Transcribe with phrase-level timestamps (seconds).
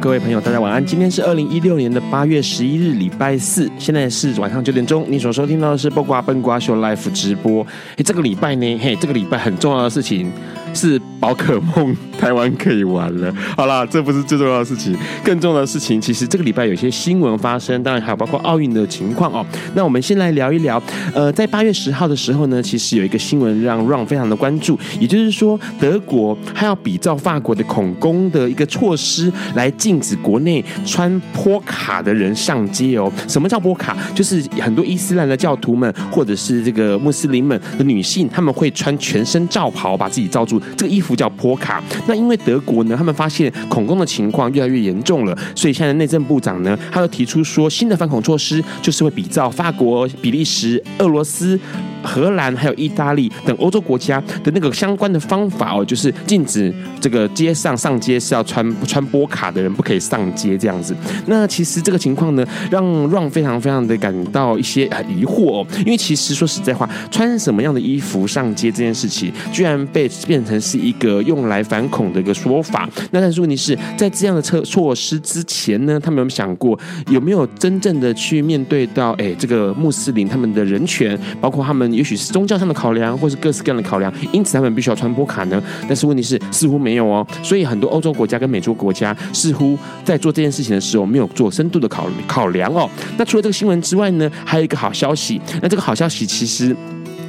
[0.00, 0.84] 各位朋友，大家晚安。
[0.84, 5.04] 今天是二零一六年的八月十一日，礼拜四，现在是晚上九点钟。
[5.06, 7.64] 你所收听到的是《播瓜笨瓜秀》Life 直播。
[8.02, 10.32] 这个礼拜呢，嘿，这个礼拜很重要的事情
[10.72, 13.34] 是宝可梦台湾可以玩了。
[13.56, 19.44] 好啦，这不是最重要的事情，更重要的事情，其实这个礼拜有些新闻发生，当然还有包括奥运的情况哦。
[19.74, 20.80] 那我们先来聊一聊。
[21.14, 29.70] 呃，在八月十号的时候呢，其实有一个新闻让 Ron 非常的关注，也就是说，德国还要比照法国的恐攻的一个措施来。
[29.80, 33.10] 禁止国内穿波卡的人上街哦。
[33.26, 33.96] 什么叫波卡？
[34.14, 40.59] 就是很多伊斯兰的教徒们，或者是这个穆斯林们的女性，他们会穿全身罩袍，把自己罩住。
[40.76, 41.82] 这个衣服叫波卡。
[42.06, 51.58] 那因为德国呢，他们发现恐攻的情况越来越严重了，所以现在内政部长呢，他就提出说，新的反恐措施就是会比照法国、比利时、俄罗斯、
[52.02, 59.70] 荷兰还有意大利等欧洲国家的那个相关的方法哦，就是禁止这个街上上街是要穿穿波卡的人。
[59.70, 60.94] 不可以上街这样子，
[61.26, 72.86] 那其实这个情况呢，让 Ron 非常非常的感到一些疑惑哦，因为其实说实在话，穿什么样的衣服上街这件事情，居然被变成是一个用来反恐的一个说法。
[73.12, 85.62] 那但是问题是在这样的措措施之前呢，他们有没有想过有没有真正的去面对到哎这个穆斯林他们的人权，包括他们也许是宗教上的考量，或是各式各样的考量，因此他们必须要传播卡呢？
[85.86, 89.78] 但是问题是似乎没有哦，所以很多欧洲国家跟美洲国家似乎。
[90.04, 92.88] 在做这件事情的时候，没有做深度的考考量哦。
[93.16, 95.40] 那除了这个新闻之外呢，还有一个好消息。
[95.62, 96.74] 那这个好消息其实。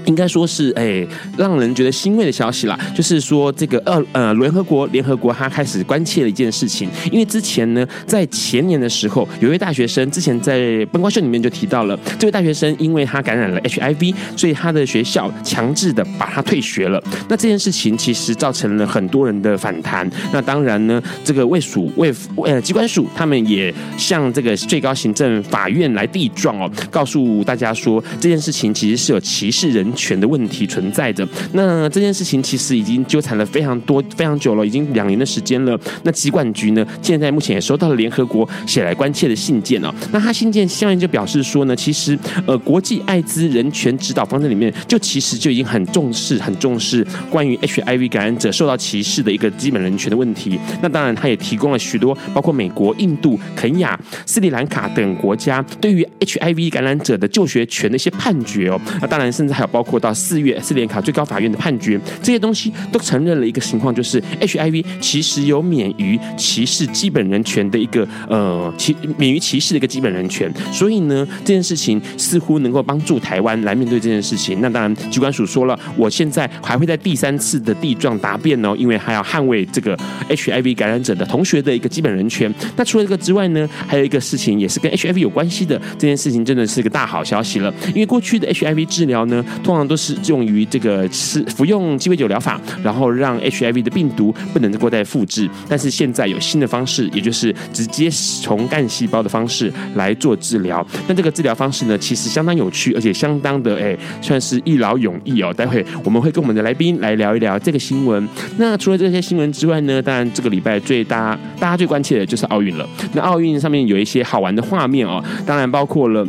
[0.05, 1.05] 应该说是哎，
[1.37, 17.01] 让人觉得欣慰的消息啦，就是说这个呃呃联合国联合国他开始关切了一件事情，因为之前呢，在前年的时候，有一位大学生之前在笨瓜秀里面就提到了，这位大学生因为他感染了 HIV，所以他的学校强制的把他退学了。
[17.29, 20.09] 那这件事情其实造成了很多人的反弹。
[20.33, 22.13] 那当然呢，这个卫署卫
[22.45, 35.79] 呃机关署他们也向这个最高行政法院来递状哦，告诉大家说这件事情其实是有歧视人权的问题存在着，那这件事情其实已经纠缠了非常多、非常久了，已经两年的时间了。
[36.03, 39.93] 那疾管局呢，现在目前也收到了联合国写来关切的信件哦。
[40.11, 50.57] 那他信件下面就表示说呢，其实呃，国际艾滋人权指导方针里面，就其实就已经很重视、很重视关于 HIV 感染者受到歧视的一个基本人权的问题。
[50.81, 58.79] 那当然，他也提供了许多包括美国、印度、肯亚、斯里兰卡等国家对于 HIV 感染者的就学权的一些判决哦。
[59.01, 59.80] 那当然，甚至还有包。
[59.81, 70.53] 包括到四月，斯里兰卡最高法院的判决，这些东西都承认了一个情况，就是 HIV 其实有免于歧视基本人权的一个呃，歧免于歧视的一个基本人权。
[70.71, 74.61] 所以呢，这件事情似乎能够帮助台湾来面对这件事情。
[74.61, 79.97] 那当然，机关署说了，我现在还会在第三次的地状答辩哦，因为还要捍卫这个
[80.29, 82.53] HIV 感染者的同学的一个基本人权。
[82.75, 95.49] 那除了这个之外呢，还有一个事情也是跟 HIV 有关系的，这件事情真的是个大好消息了，因为过去的 HIV 治疗呢，通常都是用于这个吃服用鸡尾酒疗法，然后让 HIV 的病毒不能够再复制。
[95.69, 98.09] 但是现在有新的方式，也就是直接
[98.41, 100.85] 从干细胞的方式来做治疗。
[101.07, 105.53] 那这个治疗方式呢，其实相当有趣，而且相当的哎，算是一劳永逸哦。
[105.53, 108.27] 待会我们会跟我们的来宾来聊一聊这个新闻。
[108.57, 112.85] 那除了这些新闻之外呢，当然这个礼拜最大大家最关切的就是奥运了。
[113.13, 116.27] 那奥运上面有一些好玩的画面哦，当然包括了。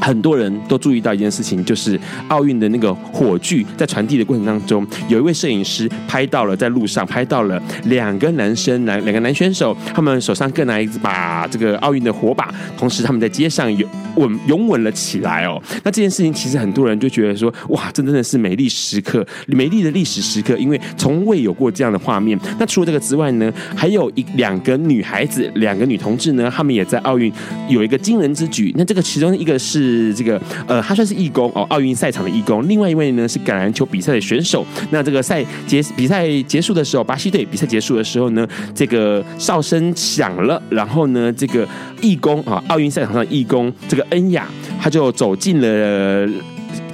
[0.00, 1.98] 很多人都注意到一件事情，就是
[2.28, 15.60] 奥运的那个火炬在传递的过程当中，有一位摄影师拍到了在路上拍到了两个男生，男两个男选手，他们手上各拿一把这个奥运的火把，同时他们在街上有吻拥吻了起来哦。
[15.82, 22.38] 那这件事情其实很多人就觉得说，哇，这真的是美丽时刻，美丽的历史时刻，因为从未有过这样的画面。
[22.58, 27.32] 那除了这个之外呢，还有一两个女孩子，两个女同志呢，他们也在奥运
[27.68, 28.72] 有一个惊人之举。
[28.76, 29.85] 那这个其中一个是。
[29.86, 32.68] 是这个呃，他算是义工哦，奥运赛场的义工。
[32.68, 34.66] 另外一位呢是橄榄球比赛的选手。
[34.90, 41.66] 那这个赛结比赛结束的时候，巴西队比赛结束的时候呢，这个哨声响了，然后呢，这个
[42.00, 44.48] 义工啊，奥运赛场上的义工这个恩雅，
[44.80, 46.28] 他就走进了。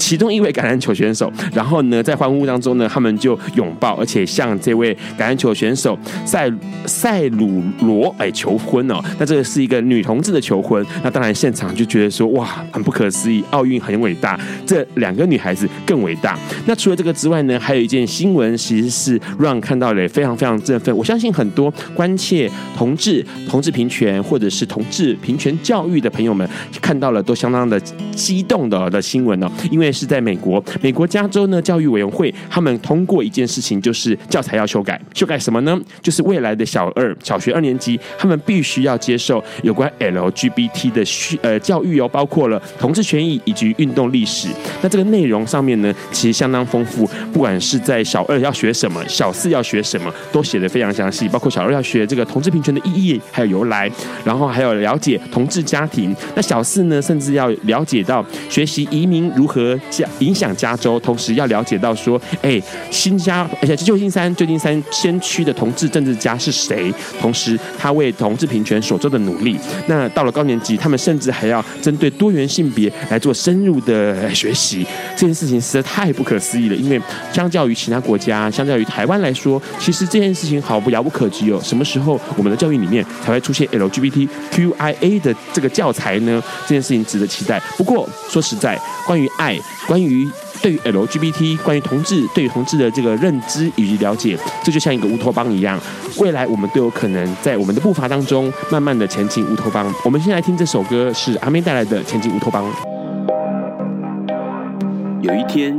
[0.02, 5.96] 其中一位橄榄球选手，然后呢，在欢呼当中呢，他们就拥抱，而且向这位橄榄球选手
[6.26, 6.50] 塞
[6.87, 9.00] 塞鲁罗哎求婚哦。
[9.20, 16.37] 那这个是一个女同志的求婚，那当然现场就觉得说哇，很不可思议，奥运很伟大，这两个女孩子更伟大。
[16.66, 20.94] 那除了这个之外呢，还有一件新闻，其实是让看到了非常非常振奋。
[20.96, 26.46] 我相信很多关切同志、同志平权或者是同志平权教育的朋友们
[26.81, 27.78] 看到了都相当的
[28.16, 29.91] 激动的的新闻哦，因为。
[29.92, 35.78] 是在美国，美国加州呢教育委员会，他们通过一件事情，就是教材要修改，修改什么呢？
[36.00, 44.48] 就是未来的小二小学二年级，他们必须要接受有关 LGBT 的呃教育哦，包括了同志权益以及运动历史。
[44.80, 51.28] 那这个内容上面呢，其实相当丰富，不管是在小二要学什么，小四要学什么，都写得非常详细。
[51.28, 53.90] 包括小二要学这个同志平权的意义还有由来，
[54.24, 56.14] 然后还有了解同志家庭。
[56.34, 59.78] 那小四呢，甚至要了解到学习移民如何。
[59.90, 66.93] 加影响加州，同时要了解到说，哎，新加，而且旧金山旧金山先驱的同志政治家是谁？
[67.20, 69.58] 同时，他为同志平权所做的努力。
[69.87, 74.87] 那到了高年级，他们甚至还要针对多元性别来做深入的学习。
[75.17, 77.00] 这件事情实在太不可思议了，因为
[77.32, 81.61] 相较于其他国家，相较于台湾来说，其实这件事情毫不遥不可及哦。
[81.62, 86.43] 什么时候我们的教育里面才会出现 LGBTQIA 的这个教材呢？
[86.62, 87.61] 这件事情值得期待。
[87.76, 89.58] 不过说实在，关于爱。
[89.86, 90.28] 关于
[90.60, 95.78] 对于 LGBT，关于同志，对于同志的这个认知以及了解，这就像一个乌托邦一样，
[96.18, 99.92] 未来我们都有可能在我们的步伐当中，慢慢的前进乌托邦。
[100.04, 102.64] 我们先来听这首歌，是阿妹带来的《前进乌托邦》。
[105.22, 105.76] 有一天，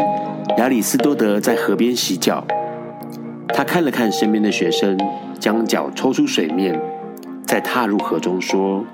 [0.57, 2.45] 亚里斯多德在河边洗脚，
[3.49, 4.97] 他看了看身边的学生，
[5.39, 6.79] 将脚抽出水面，
[7.45, 8.85] 再踏入河中，说：“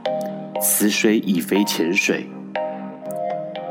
[0.61, 2.29] 此水已非浅水。”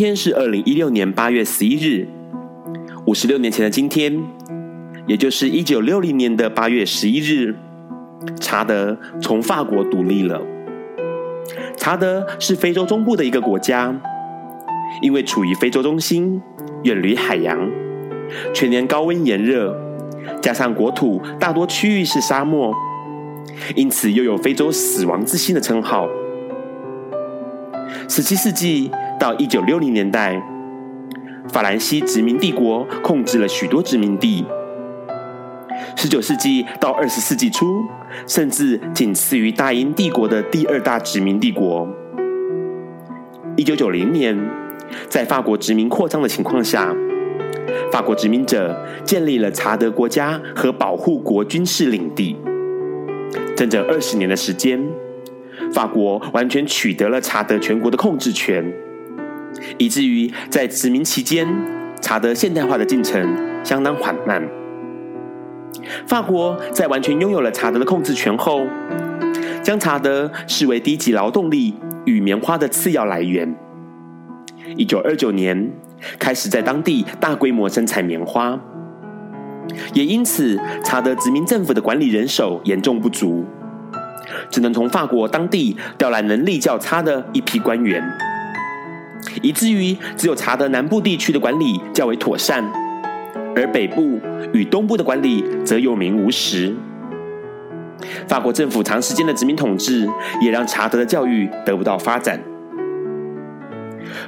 [0.00, 2.08] 天是二零一六年八月十一日，
[3.04, 4.18] 五十六年前的今天，
[5.06, 7.54] 也就是一九六零年的八月十一日，
[8.40, 10.40] 查德从法国独立了。
[11.76, 13.94] 查德是非洲中部的一个国家，
[15.02, 16.40] 因为处于非洲中心，
[16.84, 17.70] 远离海洋，
[18.54, 19.78] 全年高温炎热，
[20.40, 22.74] 加上国土大多区域是沙漠，
[23.76, 26.08] 因此又有“非洲死亡之心”的称号。
[28.08, 28.90] 十七世纪。
[29.20, 30.42] 到一九六零年代，
[31.50, 34.46] 法兰西殖民帝国控制了许多殖民地。
[35.94, 37.84] 十九世纪到二十世纪初，
[38.26, 41.86] 甚至仅次于大英帝国的第二大殖民帝国。
[43.58, 44.34] 一九九零年，
[45.06, 46.96] 在法国殖民扩张的情况下，
[47.92, 52.38] 法国殖民者建立了查德国家和保护国军事领地。
[53.54, 54.82] 整整二十年的时间，
[55.74, 58.64] 法国完全取得了查德全国的控制权。
[59.78, 61.46] 以至于在殖民期间，
[62.00, 64.46] 查德现代化的进程相当缓慢。
[66.06, 68.66] 法国在完全拥有了查德的控制权后，
[69.62, 73.54] 将查德视为低级劳动力与棉花的次要来源。
[74.76, 75.70] 一九二九年
[76.18, 78.58] 开始在当地大规模生产棉花，
[79.94, 83.44] 也因此查德殖民政府的管理人手严重不足，
[84.50, 88.02] 只能从法国当地调来能力较差的一批官员。
[89.42, 92.64] 以至于只有查德南部地区的管理较为妥善，
[93.54, 94.20] 而北部
[94.52, 96.74] 与东部的管理则有名无实。
[98.26, 100.08] 法国政府长时间的殖民统治
[100.40, 102.42] 也让查德的教育得不到发展。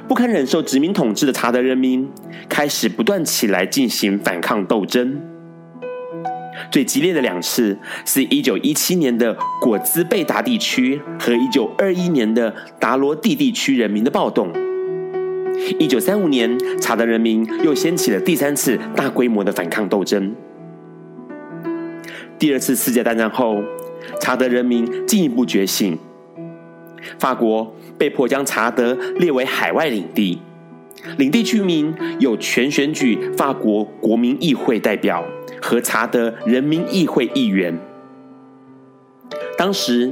[0.07, 2.09] 不堪忍受殖民统治的查德人民
[2.47, 5.19] 开始不断起来进行反抗斗争。
[6.69, 14.51] 最激烈的两次是一九一七年的果兹贝达地区和一九二一年的达罗地地区人民的暴动。
[15.79, 20.33] 一九三五年，查德人民又掀起了第三次大规模的反抗斗争。
[22.39, 23.63] 第二次世界大战后，
[24.19, 25.97] 查德人民进一步觉醒，
[27.19, 30.39] 法国被迫将查德列为海外领地，
[31.17, 35.23] 领地居民有权选举法国国民议会代表
[35.61, 37.77] 和查德人民议会议员。
[39.57, 40.11] 当时，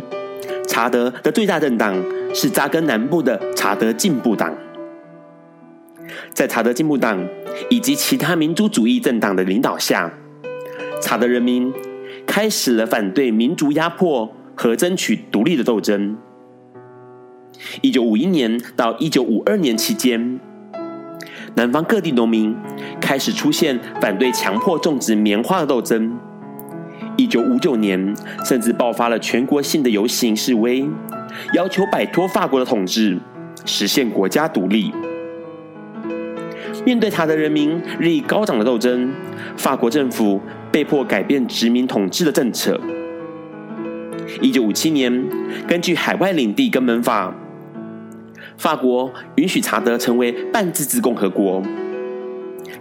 [0.67, 2.01] 查德的最大政党
[2.33, 4.55] 是扎根南部的查德进步党。
[6.33, 7.25] 在查德进步党
[7.69, 10.11] 以及其他民族主义政党的领导下，
[11.01, 11.71] 查德人民
[12.25, 16.17] 开始了反对民族压迫和争取独立的斗争。
[17.81, 20.39] 一九五一年到一九五二年期间，
[21.55, 22.55] 南方各地农民
[22.99, 26.17] 开始出现反对强迫种植棉花的斗争。
[27.17, 28.15] 一九五九年，
[28.45, 30.87] 甚至爆发了全国性的游行示威，
[31.53, 33.19] 要求摆脱法国的统治，
[33.65, 34.91] 实现国家独立。
[36.83, 39.11] 面对查德人民日益高涨的斗争，
[39.55, 42.79] 法国政府被迫改变殖民统治的政策。
[44.41, 45.23] 一九五七年，
[45.67, 47.29] 根据《海外领地根本法》，
[48.57, 51.61] 法国允许查德成为半自治共和国。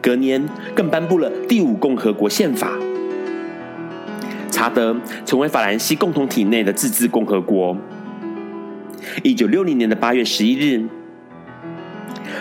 [0.01, 2.73] 隔年，更颁布了第五共和国宪法，
[4.51, 7.77] 查德成为法兰西共同体内的自治共和国。
[9.23, 10.89] 一九六零年的八月十一日。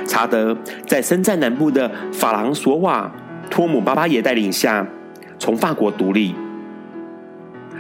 [0.08, 0.55] 查德
[0.86, 3.12] 在身在南部的法郎索瓦·
[3.50, 4.86] 托姆巴巴耶带领下，
[5.38, 6.36] 从法国独立，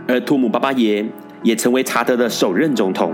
[0.07, 1.05] 而托姆巴巴耶
[1.43, 3.13] 也成为查德的首任总统。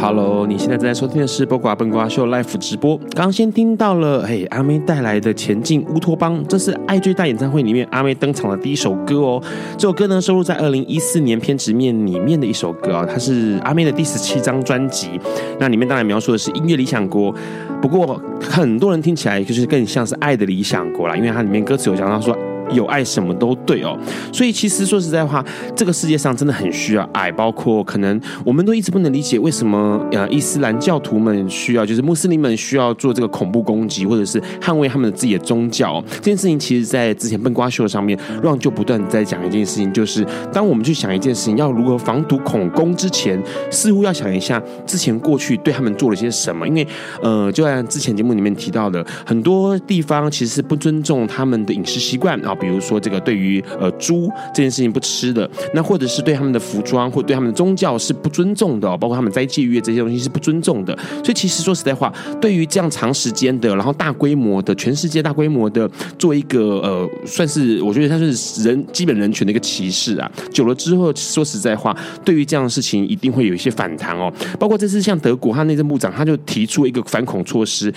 [0.00, 2.98] ？Hello，你现在正在收听的是《播瓜笨瓜秀》Live 直播。
[3.14, 9.42] 刚先听到了，嘿，阿妹带来的《前进乌托邦》，这是爱最大演唱会里面阿妹登场的第一首歌哦。
[9.76, 15.20] 这首歌呢，收录在二零一四年《偏执面》里面的一首歌啊，它是阿妹的第十七张专辑。
[15.58, 17.34] 那里面当然描述的是音乐理想国，
[17.82, 22.34] 不过很多人听起来就是更像是爱的理想国啦，因为它里面歌词有讲到说。
[22.72, 23.98] 有爱什么都对哦，
[24.32, 36.02] 所以其实说实在话，这个世界上真的很需要爱，包括可能我们都一直不能理解为什么呃伊斯兰教徒们需要，就是穆斯林们需要做这个恐怖攻击，或者是捍卫他们的自己的宗教。
[36.10, 46.86] 这件事情其实，在之前笨瓜秀上面，Ron 就不断在讲一件事情，就是当我们去想一件事情要如何防堵恐攻之前，似乎要想一下之前过去对他们做了些什么，因为
[47.22, 52.54] 呃，就像之前节目里面提到的，很多地方其实是不尊重他们的饮食习惯啊。
[52.60, 60.96] 比如说，这个对于呃猪这件事情不吃的，那或者是对他们的服装或对他们的宗教是不尊重的，哦包括他们在戒月这些东西是不尊重的。
[61.24, 70.30] 所以其实说实在话，对于这样长时间的，然后大规模的，全世界大规模的做一个呃，算是我觉得它是人基本人权的一个歧视啊。
[70.52, 74.32] 久了之后，说实在话，对于这样的事情一定会有一些反弹哦。
[74.58, 77.92] 包括这次像德国，他内政部长他就提出一个反恐措施，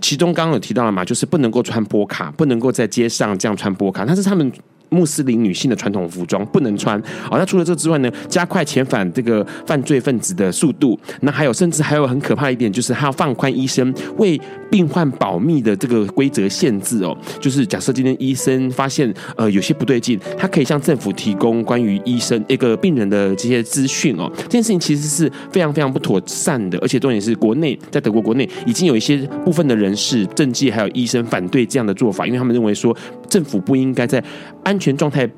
[0.00, 4.04] 其中刚刚有提到了嘛，就是不能够穿波卡，不能够在街上这样穿波卡。
[4.08, 4.50] 但是他们
[4.90, 6.98] 穆斯林女性的传统服装不能穿。
[7.30, 10.98] 哦，那除了这之外呢，加快遣返这个犯罪分子的速度。
[11.20, 17.14] 那还有，甚至还有很可怕一点，就是他要放宽医生为病患保密的这个规则限制哦。
[17.38, 24.32] 就是假设今天医生发现呃有些不对劲，他可以向政府提供关于医生一个病人的这些资讯哦。
[24.44, 32.96] 这件事情其实是非常非常不妥善的，而且重点是国内在德国国内已经有一些部分的人士、政界还有医生反对这样的做法，因为他们认为说
[33.28, 34.22] 政府不应该在
[34.64, 35.28] 安全状态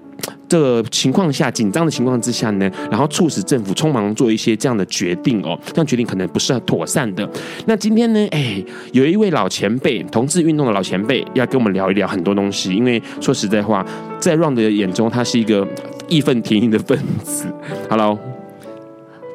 [0.49, 7.29] 这情况下，紧张的情况之下呢，然后促使政府匆忙做一些这样的决定哦，这样决定可能不是很妥善的。
[7.67, 12.75] 那今天呢，哎，有一位老前辈，同志运动的老前辈，要跟我们聊一聊很多东西。
[12.75, 13.85] 因为说实在话，
[14.19, 15.67] 在 Ron 的眼中，他是一个
[16.09, 17.47] 义愤填膺的分子。
[17.89, 18.30] Hello。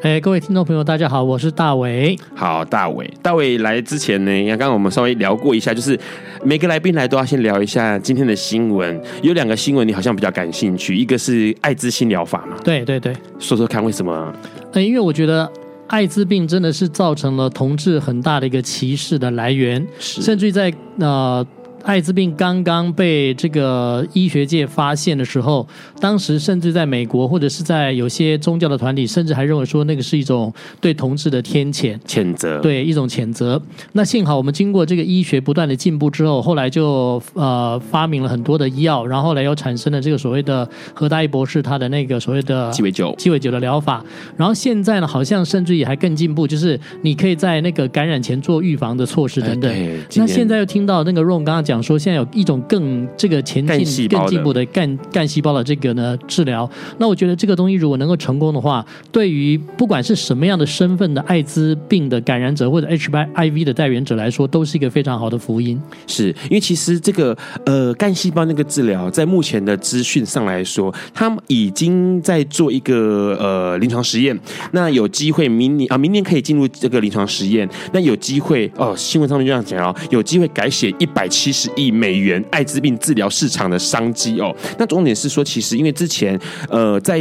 [0.06, 2.16] 哎，各位听众朋友，大家好，我是大伟。
[2.36, 6.00] 好，大伟，大伟来之前呢，刚刚我们稍微聊过一下，就是
[6.44, 9.02] 每个来宾来都要先聊一下今天的新闻。
[9.24, 12.56] 有两个新闻你好像比较感兴趣，一个是艾滋新疗法嘛？
[12.64, 14.32] 对对对，说说看为什么？
[14.74, 15.52] 呃，因为我觉得
[15.88, 21.44] 艾滋病真的是造成了同志很大的一个歧视的来源，是甚至于在呃。
[21.86, 25.68] 艾滋病刚刚被这个医学界发现的时候，
[26.02, 30.52] 当时甚至在美国或者是在有些宗教的团体，甚至还认为说那个是一种
[30.82, 33.62] 对同志的天谴、谴责，对一种谴责。
[33.92, 44.04] 那幸好我们经过这个医学不断的进步之后，后来就呃发明了很多的医药，然后后来又产生了这个所谓的何大一博士他的那个所谓的鸡尾酒、鸡尾酒的疗法。
[44.36, 49.72] 然后现在呢，好像甚至也还更进步，就是你可以在那个感染前做预防的措施等等。
[49.72, 56.70] 哎、那现在又听到那个 Ron 刚刚讲说，现在有一种更这个前进、更进步的干干细胞的这个呢治疗。
[56.98, 65.80] 那我觉得这个东西如果能够成功的话，对于不管是什么样的身份的艾滋病的感染者或者 HIV 的带原者来说，都是一个非常好的福音。
[66.08, 74.38] 是因为其实这个呃干细胞那个治疗，在目前的资讯上来说，他们已经在做一个呃临床实验。
[74.72, 77.68] 那有机会明年啊，明年可以进入这个临床实验。
[77.94, 84.56] 那有机会哦，新闻上面就这样讲哦，有机会改写一百七十亿美元艾滋病治疗市场的商机哦。
[84.78, 87.20] 那重点是说，其实因为之前呃在。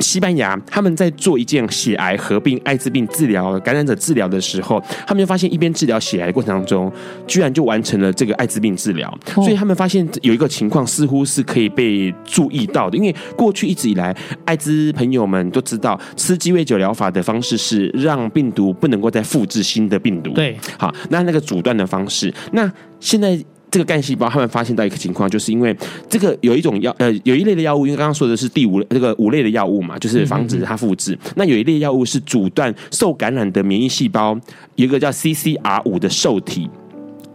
[0.00, 6.90] 西班牙他们在做一件血癌合并艾滋病治疗感染者治疗的时候，他们就发现一边治疗血癌过程当中，
[7.26, 9.12] 居然就完成了这个艾滋病治疗。
[9.34, 20.32] 所以他们发现有一个情况似乎是可以被注意到的，因为过去一直以来，艾滋朋友们都知道吃鸡尾酒疗法的方式是让病毒不能够再复制新的病毒。
[20.32, 23.38] 对，好，那那个阻断的方式，那现在。
[23.70, 25.76] 这个干细胞，他们发现到一个情况，就是因为
[26.08, 31.16] 这个有一种药，呃，有一类的药物，因为刚刚说的是第五这个五类的药物嘛，就是防止它复制。
[31.36, 34.36] 那有一类药物是阻断受感染的免疫细胞，
[34.74, 36.68] 有一个叫 CCR 五的受体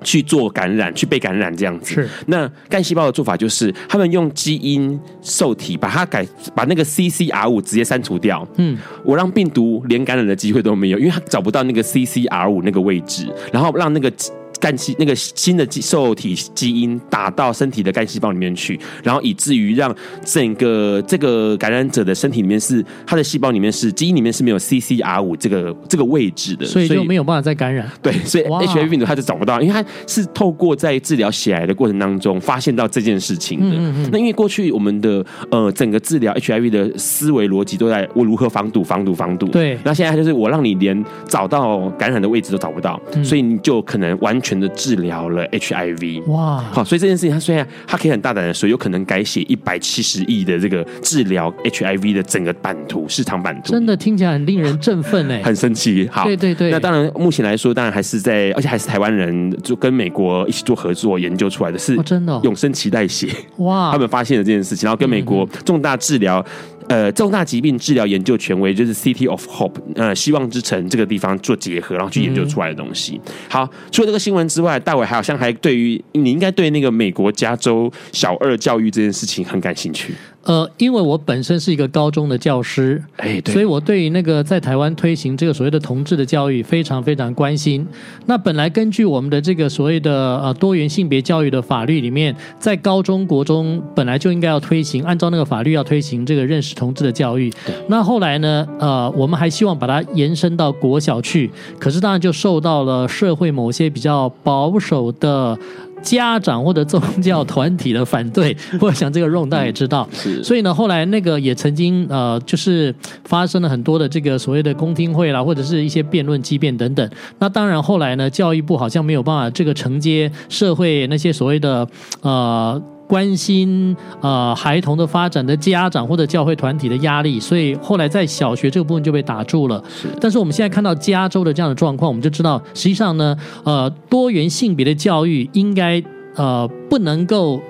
[0.04, 1.94] 去做感染，去被感染这样子。
[1.94, 2.10] 是。
[2.28, 8.46] 那干细胞的做法就是，他们用基因受体把它改，把那个 CCR 五直接删除掉。
[8.58, 8.78] 嗯。
[9.06, 14.12] 我让病毒连感染的机会都没有，因为它找不到那个 CCR 五那个位置，然后让那个。
[14.60, 19.94] 干细那个新的受体基因打到身体的干细胞里面去，然后以至于让
[20.24, 27.90] 整个这个感染者的身体里面是他的细胞里面是基因里面是没有 CCR 五这个这个位置的，所以就没有办法再感染。
[28.02, 33.76] 对，所以 HIV 病毒它就找不到，因为它是透过在治疗血癌的过程当中发现到这件事情的。
[33.76, 34.10] 嗯嗯。
[34.12, 39.48] 那因为过去我们的呃整个治疗 HIV 的思维逻辑都在我如何防堵、防堵、防堵。
[39.48, 39.78] 对。
[39.84, 56.08] 那现在就是我让你连找到感染的位置都找不到，所以你就可能完全的治疗了 HIV 哇，好，所以这件事情，他虽然他可以很大胆的说，有可能改写一百七十亿的这个治疗 HIV 的整个版图市场版图，真的听起来很令人振奋哎，很神奇。
[56.12, 63.28] 好，对对对，那当然目前来说，当然还是在，而且还是台湾人就跟美国一起做合作研究出来的是，真的永生脐带血
[63.58, 66.46] 哇， 他们发现了这件事情，然后跟美国重大治疗。
[66.88, 73.20] 呃，重大疾病治疗研究权威就是 City of Hope，呃，希望之城这个地方做结合，然后去研究出来的东西。
[73.50, 80.14] 好，除了这个新闻之外，大伟好像还对于你应该对那个美国加州小二教育这件事情很感兴趣。
[80.46, 87.86] 呃，因为我本身是一个高中的教师，哎，对，所以我对于那个在台湾推行这个所谓的同志的教育非常非常关心。
[88.28, 97.52] 那本来根据我们的这个所谓的呃多元性别教育的法律里面，在高中国中本来就应该要推行，按照那个法律要推行这个认识同志的教育。
[97.88, 105.58] 那后来呢，呃，我们还希望把它延伸到国小去，可是当然就受到了社会某些比较保守的。
[106.06, 110.44] 家长或者宗教团体的反对， 我想这个 Ron 大家也知道，是。
[110.44, 112.94] 所以呢，后来那个也曾经呃，就是
[113.26, 117.10] 发生了很多的这个所谓的公听会啦，或者是一些辩论、激辩等等。
[117.40, 121.88] 那当然后来呢，教育部好像没有办法这个承接社会那些所谓的
[122.22, 122.82] 呃。
[123.08, 129.84] 关心呃孩童的发展的家长或者教会团体的压力，所以后来在小学这个部分就被打住了。
[129.88, 136.02] 是，但是我们现在看到加州的这样的状况，我们就知道，实际上呢，呃，多元性别的教育应该
[136.36, 137.62] 呃不能够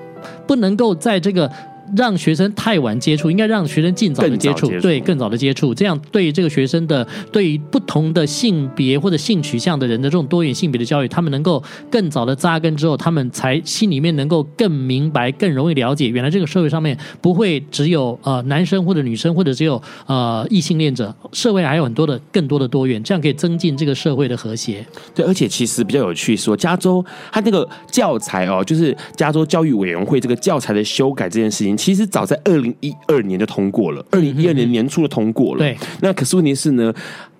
[0.47, 1.51] 不能够在这个。
[1.95, 24.85] 让学生太晚接触，应该让学生尽早的接触，对，更早的接触，这样对这个学生的对于不同的性别或者性取向的人的这种多元性别的教育，他们能够更早的扎根之后，他们才心里面能够更明白、更容易了解，原来这个社会上面不会只有呃男生或者女生，或者只有呃异性恋者，社会还有很多的更多的多元，这样可以增进这个社会的和谐。
[25.13, 31.74] 对，而且其实比较有趣说，说加州它那个教材哦，就是加州教育委员会这个教材的修改这件事情。
[31.75, 35.59] 其实早在二零一二年就通过了，二零一二年年初就通过了。
[35.59, 36.93] 对，那可是问题是呢，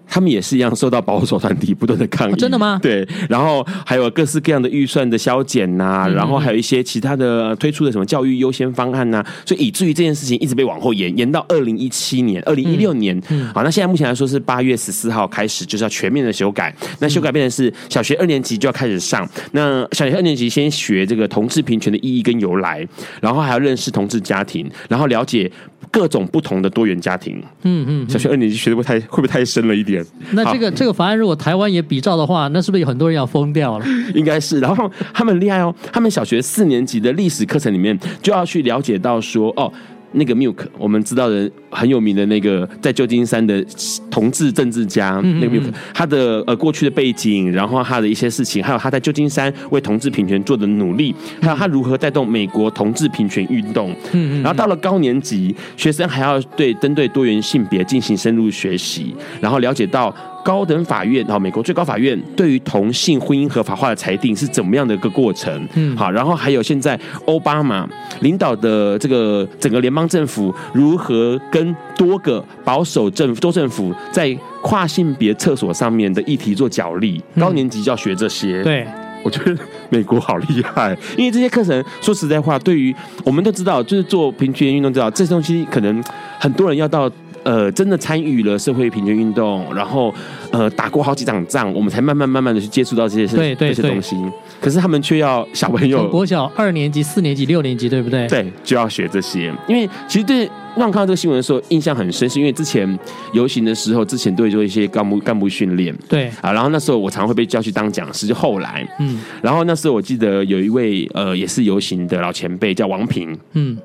[0.08, 2.34] 他们也是一样受到保守团体不断的抗议。
[2.34, 2.80] 哦，真的吗？
[2.82, 13.22] 对，然后还有各式各样的预算的削减呐、啊，然后还有一些其他的推出的什么教育优先方案呐、啊，所以以至于这件事情一直被往后延，延到二零一七年、二零一六年。
[13.30, 22.88] 嗯，好，那现在目前来说是八月十四号开始就是要全面的修改，那修改变成是小学二年级就要开始上，那小学二年级先学这个同志平权的意义跟由来，
[23.22, 25.52] 然后还要认识同志家庭，然后了解
[25.92, 27.42] 各种不同的多元家庭。
[27.64, 29.95] 嗯嗯，小学二年级学的不太会不会太深了一点？
[30.32, 33.86] 那这个这个法案如果台湾也比照的话，那是不是有很多人要疯掉了？
[34.16, 34.60] 应该是。
[34.60, 39.72] 然后他们厉害哦，他们小学四年级的历史课程里面就要去了解到说哦。
[40.14, 43.66] 那个 Milk，我们知道的很有名的那个在旧金山的
[44.10, 53.92] 同志政治家，嗯嗯嗯那个 Milk，他的呃过去的背景，然后他的一些事情，还有他在旧金山为同志平权做的努力，还有他如何带动美国同志平权运动。
[54.14, 60.16] 嗯嗯嗯然后到了高年级，学生还要对针对多元性别进行深入学习，然后了解到。
[60.46, 65.68] 高等法院啊，美国最高法院对于同性婚姻合法化的裁定是怎么样的一个过程？
[65.74, 74.32] 嗯，好，然后还有现在欧巴马领导的这个整个联邦政府如何跟多个保守政府、多政府在
[74.62, 78.62] 跨性别厕所上面的议题做角力，高年级就要学这些。
[78.62, 78.86] 对，
[79.24, 79.58] 我觉得
[79.90, 86.04] 美国好厉害， 因为这些课程说实在话，对于我们都知道，就是做平权运动知道这些东西，可能
[86.38, 87.12] 很多人要到。
[87.46, 90.14] 呃，真的参与了社会平权运动，然后
[90.56, 94.16] 呃打过好几场仗，我们才慢慢慢慢的去接触到这些事，这些东西。
[94.62, 98.26] 可是他们却要小朋友国小二年级、四年级、六年级，对不对？
[98.28, 99.54] 对，就要学这些。
[99.68, 102.88] 因为其实对让看到这个新闻的时候，印象很深，是因为之前
[103.34, 105.94] 游行的时候，之前都会做一些干部干部训练。
[106.08, 113.78] 对啊，然后那时候我常会被叫去当讲师，就后来嗯，然后那时候我记得有一位呃也是游行的老前辈叫王平，嗯。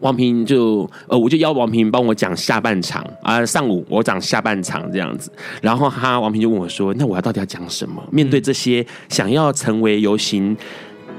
[0.00, 5.32] 王平就呃，我就邀王平帮我讲下半场啊、呃，上午我讲下半场这样子，
[5.62, 8.02] 然后他王平就问我说：“那我要到底要讲什么？
[8.10, 10.56] 面对这些想要成为游行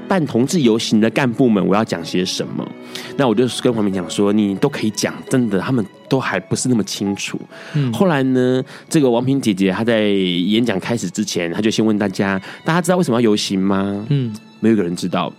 [0.06, 2.66] 办同志游行的干部们，我要讲些什么？”
[3.16, 7.40] 那我就跟王平讲说：“你都可以讲，真的，他们都还不是那么清楚。
[7.74, 15.32] 嗯”后来呢，这个王平姐姐她在演讲开始之前，她就先问大家：“大家知道为什么要游行吗？”嗯，没有一个人知道。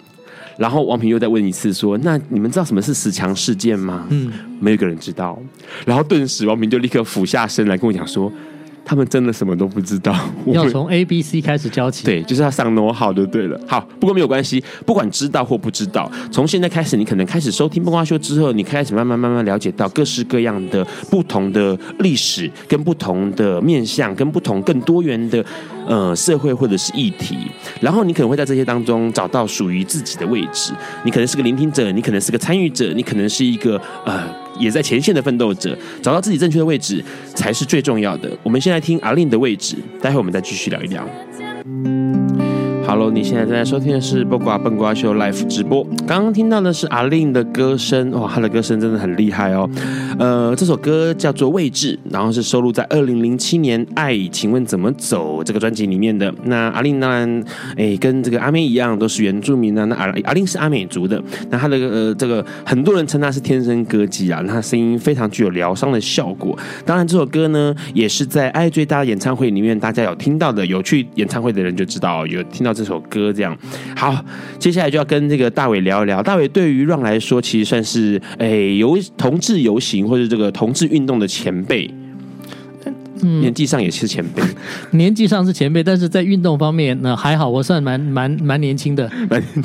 [0.58, 5.38] 然后王平又再问一次说：“那你们知道什么是十强事件吗？”嗯，没有一个人知道。
[5.86, 8.32] 然后顿时王平就立刻俯下身来跟我讲说。
[8.86, 12.06] 他们真的什么都不知道， 要从 A B C 开始教起。
[12.06, 13.60] 对，就是要上 know how 就对了。
[13.67, 25.43] 好，不过没有关系，不管知道或不知道，从现在开始，你可能开始收听《笨瓜秀》之后，你开始慢慢慢慢了解到各式各样的不同的历史，跟不同的面向，跟不同更多元的
[25.88, 27.38] 呃社会或者是议题，
[27.82, 30.74] 然后你可能会在这些当中找到属于自己的位置。
[31.04, 34.24] 你可能是个聆听者，你可能是个参与者，你可能是一个呃。
[34.58, 38.32] 也在前线的奋斗者，找到自己正确的位置才是最重要的。
[38.41, 41.06] 我们先来听阿令的位置，待会我们再继续聊一聊。
[42.88, 45.84] Hello，你现在正在收听的是《笨瓜笨瓜秀》Live 直播。
[46.08, 49.69] 刚刚听到的是阿令的歌声，哇，他的歌声真的很厉害哦。
[50.19, 56.32] 呃，这首歌叫做《位置》，然后是收录在二零零七年《爱，请问怎么走》这个专辑里面的。
[56.43, 57.43] 那阿令当然，
[57.75, 59.84] 哎，跟这个阿妹一样，都是原住民啊。
[59.86, 61.21] 那阿阿令是阿美族的。
[61.49, 64.41] 那她的呃，这个很多人称她是天生歌姬啊。
[64.45, 66.56] 那她声音非常具有疗伤的效果。
[66.86, 70.65] 当然，这首歌呢，也是在《爱最大演唱会》里面大家有听到的。
[70.65, 72.75] 有去演唱会的人就知道，有听到。
[72.75, 73.58] 这首歌这样
[73.95, 74.13] 好，
[74.60, 76.21] 接下来就要跟这个大伟聊一聊。
[76.21, 81.89] 大伟对于让来说，其实算是哎游同志游行或者这个同志运动的前辈。
[83.21, 84.41] 嗯，年纪上也是前辈，
[84.91, 89.10] 年纪上是前辈，但是在运动方面，呢还好，我算蛮蛮蛮年轻的。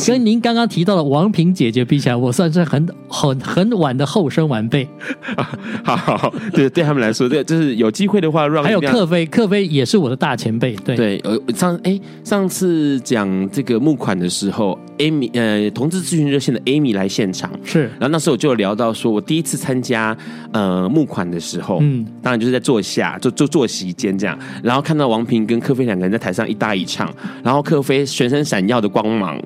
[0.07, 4.89] 跟您刚刚提到的王平姐姐比起来，我算是很很很晚的后生晚辈。
[5.85, 10.77] 好好好，对对他们来说，对，就是有机会的话，Run 还有克飞，克飞也是我的大前辈。
[10.77, 20.17] 对对，呃，上哎上次讲这个募款的时候，Amy 呃同志咨询热线的 Amy 来现场，是，然后那时候我就有聊到说，我第一次参加
[20.53, 23.29] 呃募款的时候，嗯，当然就是在坐下就。
[23.41, 29.39] 就坐席间这样，然后看到王平跟柯飞两个人在台上一搭一唱，然后柯飞全身闪耀的光芒。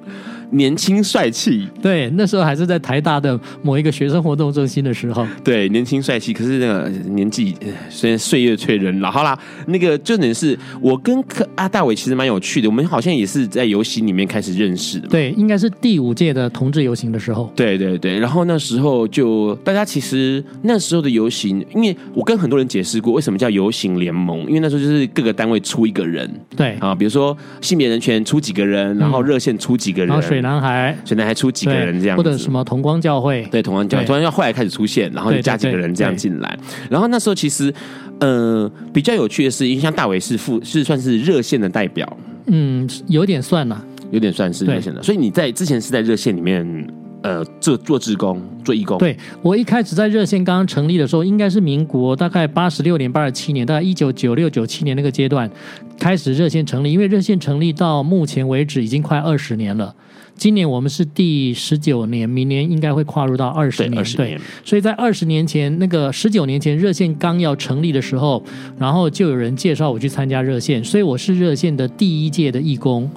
[0.50, 6.32] 年轻帅气，对，那时候还是在台大的某一个学生活动中心的时候，对，年轻帅气。
[6.32, 7.54] 可是那个年纪
[7.88, 11.22] 虽然岁月催人老，好啦，那个重点是我跟
[11.54, 18.18] 阿大伟其实蛮有趣的，我们好像也是在游行里面开始认识的，对，应该是第五届的同志游行的时候，对对对。
[18.18, 30.14] 然后那时候就大家其实那时候的游行，因为我跟很多人解释过为什么叫游行联盟，因为那时候就是各个单位出一个人，对啊，比如说性别人权出几个人，然后热线出几个人。
[30.14, 36.58] 嗯水男孩，水男孩出几个人这样子，或者什么同光教会，对同光教会，同光教会后来开始出现，然后就加几个人这样进来。
[36.90, 37.72] 然后那时候其实，
[38.20, 42.16] 呃，比较有趣的是，因为像大伟是副是算是热线的代表，
[42.46, 45.02] 嗯，有点算了，有点算是热线的。
[45.02, 46.86] 所以你在之前是在热线里面。
[47.24, 48.98] 呃，做做志工，做义工。
[48.98, 55.50] 对，我一开始在热线刚刚成立的时候，应该是民国大概八十六年、八十七年，大概一九九六、九七年那个阶段
[55.98, 56.92] 开始热线成立。
[56.92, 59.94] 因为热线成立到目前为止已经快二十年了，
[60.36, 64.02] 今年我们是第十九年，明年应该会跨入到二十年。
[64.04, 68.42] 对，对，所以在二十年前，那个十九年前热线刚要成立的时候，
[68.78, 73.10] 然后就有人介绍我去参加热线，所以我是热线的第一届的义工。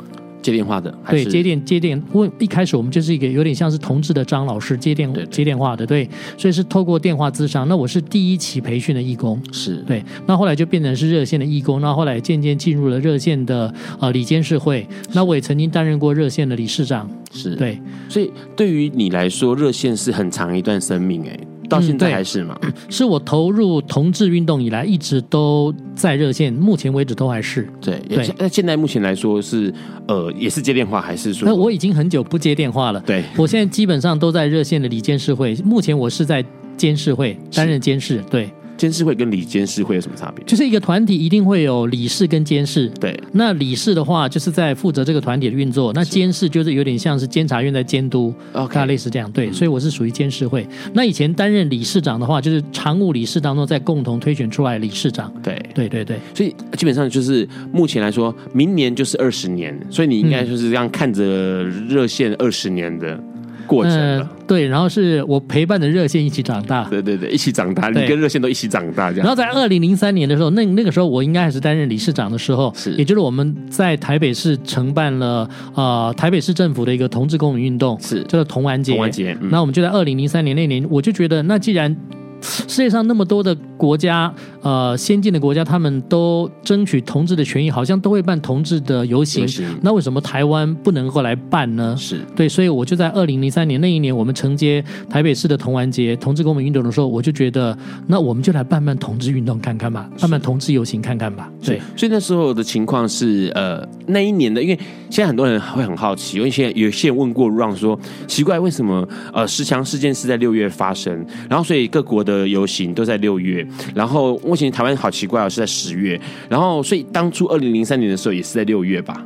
[0.48, 2.02] 接电话的，对，接电接电。
[2.14, 7.68] 问一开始我们就是一个有点像是同志的张老师接电接电话的，对，所以是透过电话咨商。
[7.68, 10.02] 那我是第一期培训的义工，是对。
[10.26, 14.88] 那后来就变成是热线的义工，那后来渐渐进入了热线的呃理监事会。
[15.12, 17.78] 那我也曾经担任过热线的理事长，是对。
[18.08, 21.38] 所以对于你来说，热线是很长一段生命哎。
[21.70, 22.58] 到现在还是吗？
[22.62, 27.68] 嗯，是我投入同志运动以来，一直都在热线，目前为止都还是。
[27.82, 29.74] 对对，那现在目前来说是
[30.08, 31.48] 呃，也是接电话还是说？
[31.48, 33.00] 那我已经很久不接电话了。
[33.06, 36.44] 对，我现在基本上都在热线的里监事会，目前我是在
[36.76, 38.50] 监事会担任监事，对。
[38.78, 40.46] 监事会跟理监事会有什么差别？
[40.46, 42.88] 就是一个团体一定会有理事跟监事。
[43.00, 49.30] 对，那理事的话就是在负责这个团体的运作，那监事就是有点像是监察院在监督，OK，类似这样。
[49.32, 50.64] 对，所以我是属于监事会。
[50.86, 50.92] 嗯。
[50.94, 55.34] 那以前担任理事长的话，就是常务理事当中再共同推选出来理事长。
[55.42, 56.20] 对，对对对。
[56.34, 63.20] 所以基本上就是目前来说，明年就是二十年，所以你应该就是这样看着热线二十年的。
[63.68, 69.26] 过程、呃、对，然后是我陪伴着热线一起长大，对对对，一起长大，你跟热线都一起长大这样。
[69.26, 78.94] 然后在二零零三年的时候，那那个时候我应该还是担任理事长的时候，是，也就是我们在台北市承办了呃台北市政府的一个同志公民运动，是叫做同安节。
[78.94, 81.96] 同安节，那、嗯、我们就在二零零三年那年，我就觉得那既然。
[82.42, 89.48] 世界上那么多的国家，呃，先进的国家，他们都争取同志的权益，好像都会办同志的游行。
[89.82, 91.96] 那为什么台湾不能够来办呢？
[91.98, 101.52] 是对，所以我就在二零零三年那一年，我们承接台北市的同玩节、同志公民运动的时候，我就觉得，那我们就来办办同志运动看看吧，办办同志游行看看吧。
[101.64, 119.26] 对，所以那时候的情况是，呃，那一年的，因为现在很多人会很好奇，因为现在有些人问过 Ron 说，奇怪为什么呃十强事件是在六月发生，然后所以各国的游行都在六月，然后目前台湾好奇怪哦，是在十月，然后所以当初二零零三年的时候也是在六月吧？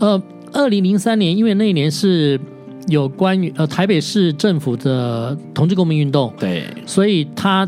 [0.00, 2.38] 呃，二零零三年因为那一年是
[2.88, 7.66] 有关于呃台北市政府的同志公民运动，对，所以他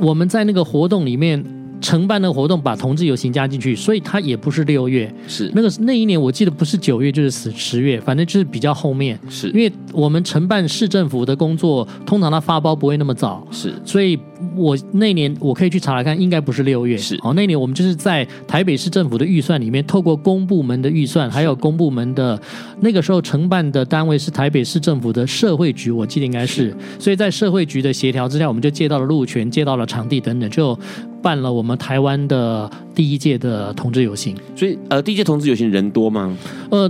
[0.00, 1.44] 我们在那个活动里面。
[1.80, 5.50] 承办的活动把同志游行加进去，所以它也不是六月，是。
[5.54, 9.48] 那个那一年我记得不是九月就是十十月，反正就是比较后面，是。
[9.48, 14.18] 因为我们承办市政府的工作，通常它发包不会那么早，是，所以
[14.56, 22.40] 我那年我可以去查查看，应该不是六月，是，好，那年我们就是在台北市政府的预算里面，透过公部门的预算，还有公部门的
[22.80, 26.76] 那个时候承办的单位是台北市政府的社会局，我记得应该是，是。
[26.98, 30.78] 所以在社会局的协调之下，我们就借到了路权，借到了场地等等，就。
[31.26, 36.32] 办了我们台湾的第一届的同志游行，所以呃，第一届同志游行人多吗？
[36.70, 36.88] 呃，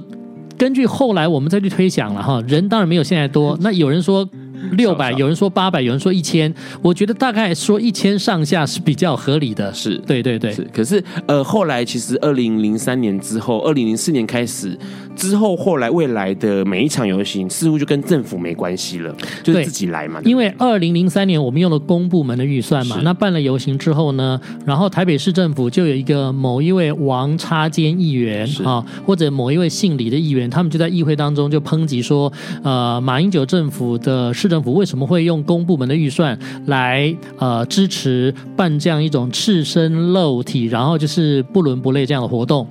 [0.59, 3.57] 根据后来我们再去推想了哈，人当然没有现在多。
[3.63, 4.29] 那有人说。
[4.73, 9.73] 六百，有人说八百，有人说一千，我觉得大概说一千上下是比较合理的。
[9.73, 10.63] 是对对对，是。
[10.73, 14.77] 可是呃，后来其实二零零三年之后，二零零四年开始
[15.15, 20.21] 之后，后来未来的每一场游行似乎就跟政府没关系了，就是自己来嘛。
[20.25, 42.65] 因为二零零三年我们用了公部门的预算嘛，那办了游行之后呢，然后台北市政府就有一个某一位王插监议员啊，或者某一位姓李的议员，他们就在议会当中就抨击说，呃，马英九政府的市政府为什么会用公部门的预算来呃支持办这样一种赤身露体，然后就是不伦不类这样的活动？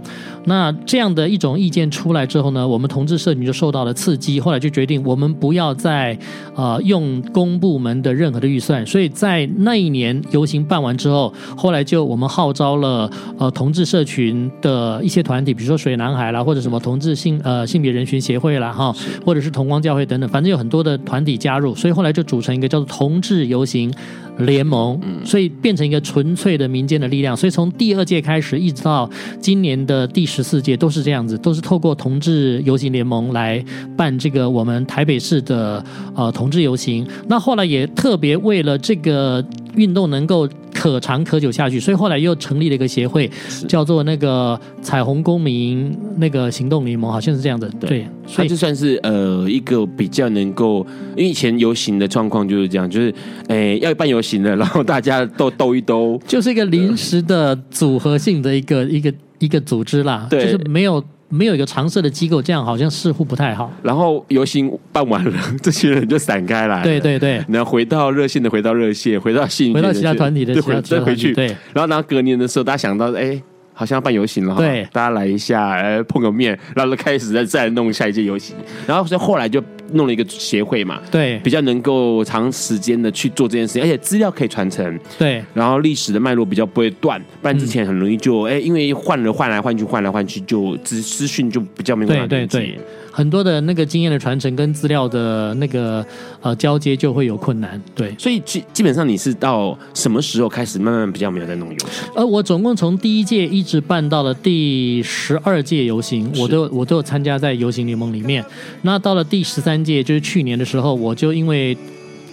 [0.45, 6.17] 那这样的一种意见出来之后呢，我们同志社群就受到了刺激，后来就决定我们不要再
[6.55, 8.85] 呃用公部门的任何的预算。
[8.85, 23.91] 所以在那一年游行办完之后，后来就我们号召了呃同志社群的一些团体，比如说水男孩啦，或者什么同志性呃性别人群协会啦哈，或者是同光教会等等，反正有很多的团体加入，所以后来就组成一个叫做同志游行
[24.37, 27.35] 联盟，所以变成一个纯粹的民间的力量。
[27.35, 33.63] 所以从第二届开始，一直到今年的第十四届，都是这样子，都是透过同志游行联盟来
[33.95, 35.83] 办这个我们台北市的
[36.15, 37.07] 呃同志游行。
[37.27, 39.43] 那后来也特别为了这个
[39.75, 40.47] 运动能够
[40.85, 43.27] 可长可久下去，所以后来又成立了一个协会，
[43.67, 47.67] 叫做那个彩虹公民那个行动联盟，好像是这样的。
[47.79, 50.85] 对，对所以它就算是呃一个比较能够，
[51.17, 53.11] 因为以前游行的状况就是这样，就是
[53.47, 61.03] 诶要办游行的，然后大家都兜一兜，就是一个临时的组合性的一个一个一个组织啦，对就是没有。
[61.27, 63.69] 没有一个常设的机构，这样好像似乎不太好。
[63.81, 66.83] 然后游行办完了， 这些人就散开来。
[66.83, 71.33] 对对对，然后回到热线的，回到热线，回到信，回到其他团体的，再回去。
[71.33, 73.41] 对，然后然后隔年的时候，大家想到，哎。
[73.77, 78.55] 好像要办游行了，对，大家来一下，呃，碰个面，然后就开始再再弄下一届游行，
[78.87, 79.61] 然后所以后来就
[79.91, 92.79] 弄了一个协会嘛，对，比较能够长时间的去做这件事情，而且资料可以传承，对，然后历史的脉络比较不会断，不然之前很容易就哎、嗯，因为换了换来换去，换来换去，就资资讯就比较没办法对对对。
[93.15, 96.05] 很多的那个经验的传承跟资料的那个
[96.41, 102.09] 呃交接就会有困难，对，所以基基本上你是到什么时候开始慢慢比较没有在弄游行？
[102.13, 108.43] 呃，我总共从第一届一直办到了第十二届游行，我都我都有参加在游行联盟里面。
[108.81, 111.77] 那到了第十三届，就是去年的时候，我就因为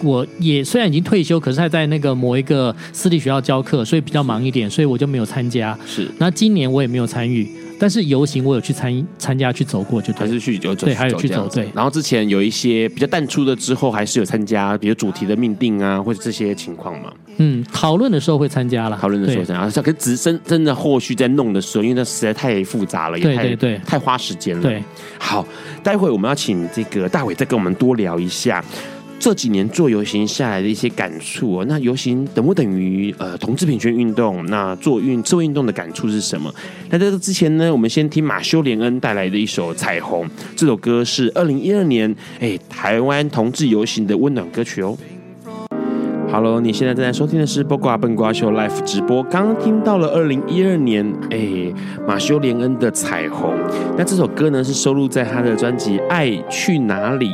[0.03, 5.77] 我也虽然已经退休，可是还在那个某一个私立学校教课，所以比较忙一点，所以我就没有参加。
[5.85, 7.47] 是，那今年我也没有参与。
[7.79, 11.67] 但是游行我有去参参加去走过，就还是去有走对，还有去走对。
[11.73, 17.11] 然后之前有一些比较淡出的，之后还是有参加，比如主题的命定啊，或者这些情况嘛。
[17.37, 19.81] 嗯，讨论的时候会参加了，讨论的时候参加。
[19.81, 24.61] 可是只真真的后续在弄的时候，因为那实在太复杂了，也太对对对太花时间了。
[24.61, 24.81] 对，
[25.19, 25.45] 好，
[25.83, 28.63] 待会我们要请这个大伟再跟我们多聊一下。
[29.23, 34.45] 这几年做游行下来的一些感触哦，那游行等不等于呃同志平权运动？
[34.47, 36.53] 那做运做运动的感触是什么？
[36.89, 40.25] 那在这之前呢，我们先听马修·连恩带来的一首《彩虹》，
[40.57, 44.97] 这首歌是二零一二年哎台湾同志游行的温暖歌曲哦。
[46.29, 51.73] Hello，你现在正在收听的是《八卦笨瓜秀》Live 直播，刚刚听到了二零一二年哎
[52.05, 53.51] 马修·连恩的《彩虹》，
[53.97, 57.29] 那这首歌呢是收录在他的专辑《爱去哪里》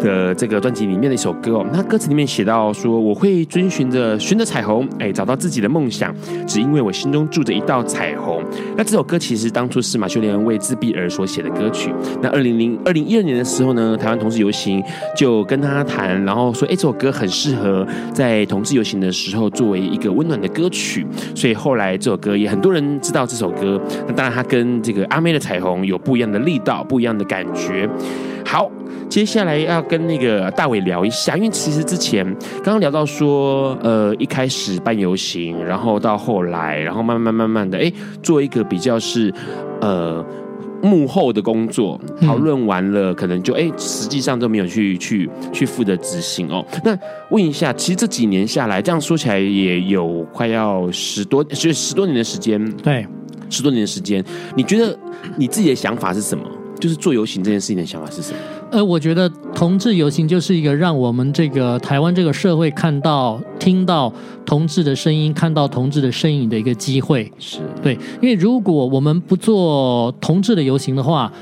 [0.00, 6.14] 的这个专辑里面的一首歌哦，那歌词里面写到说，我会遵循着循着彩虹，哎，找到自己的梦想，
[6.46, 8.42] 只因为我心中住着一道彩虹。
[8.76, 11.92] 那这首歌其实当初是马修连恩为自闭儿所写的歌曲。
[12.22, 14.82] 那二零零二零一二年的时候呢，台湾同志游行
[15.16, 21.06] 就跟他谈，然后说，哎，这首歌很适合在同志游行的时候作为一个温暖的歌曲。
[21.34, 23.80] 所以后来这首歌也很多人知道这首歌。
[24.06, 27.88] 那当然，它跟这个阿妹的彩虹有不一样的力道，不一样的感觉。
[28.44, 28.70] 好。
[29.08, 32.24] 接下来要跟那个大伟聊一下，因为其实之前
[32.62, 39.32] 刚刚聊到说，呃，一开始办游行，然后到后来，然后慢慢慢慢的，哎，做一个比较是
[39.80, 40.24] 呃
[40.82, 46.64] 幕后的工作，讨论完了，可能就哎，实际上都没有去去去负责执行哦。
[46.84, 46.96] 那
[47.30, 53.06] 问一下，其实这几年下来，这样说起来也有快要十多，就十多年的时间，对，
[53.48, 54.22] 十多年的时间，
[54.54, 54.96] 你觉得
[55.36, 56.44] 你自己的想法是什么？
[56.78, 58.38] 就是做游行这件事情的想法是什么？
[58.70, 64.12] 呃，我觉得同志游行就是一个让我们这个台湾这个社会看到、听到
[64.44, 67.30] 同志的声音，看到同志的身影的一个机会。
[67.38, 71.32] 是对，因为如果我们不做同志的游行的话，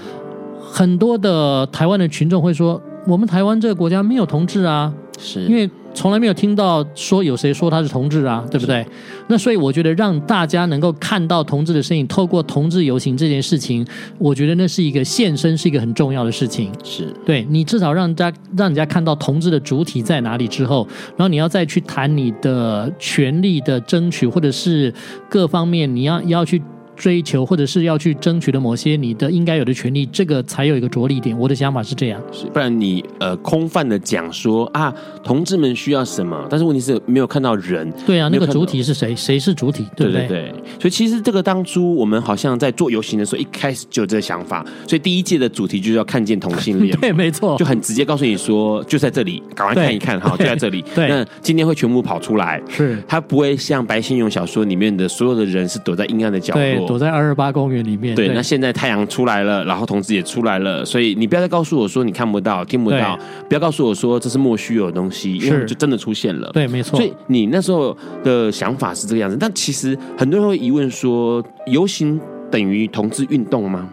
[0.61, 5.69] 很多的台湾的群众会说，我们台湾这个国家没有同志啊，是因为。
[5.97, 8.87] 从来没有听到说有谁说他是同志啊，对不对？
[9.29, 13.85] 那所以我觉得让大家能够看到同志的身影，透过同志游行这件事情，
[14.19, 16.71] 我觉得那是一个现身，是一个很重要的事情。
[16.85, 24.93] 是对你至少让大家让人家看到同志的主体在哪里之后，然后你要再去谈你的权利的争取，或者是
[25.31, 26.63] 各方面你要要去。
[26.97, 31.37] 追求或者是要去争取的某些你的应该有的权利，这个才有一个着力点。
[31.39, 37.93] 我的想法是这样，是不然你呃空泛的讲说啊，同志们需要什么，但是问题是没有看到人。
[38.07, 39.15] 对啊，那个主体是谁？
[39.15, 39.87] 谁是主体？
[39.95, 40.27] 对不对？
[40.27, 40.53] 对对对。
[40.81, 44.65] 所以其实这个当初我们好像在做游行的时候，一开始就有这个想法。
[44.89, 46.97] 所以第一届的主题就是要看见同性恋。
[47.01, 50.83] 对，没错，就很直接告诉你说，就在这里，赶快看一看哈，就在这里。
[50.95, 57.67] 对，那今天会全部跑出来，是他不会像白先勇小说里面的所有的人是躲在阴暗的角落，对，躲在二二八公。
[57.67, 63.19] 园里面对，对，那现在太阳出来了，然后同志也出来了，所以你不要再告诉我说你看不到、听不到，
[63.49, 66.49] 不要告诉我说这是莫须有的东西，因为就真的出现了。
[66.53, 66.97] 对，没错。
[66.97, 72.21] 所以你那时候的想法是这个样子，但其实很多人会疑问说，游行
[72.51, 73.89] 等于同志运动吗？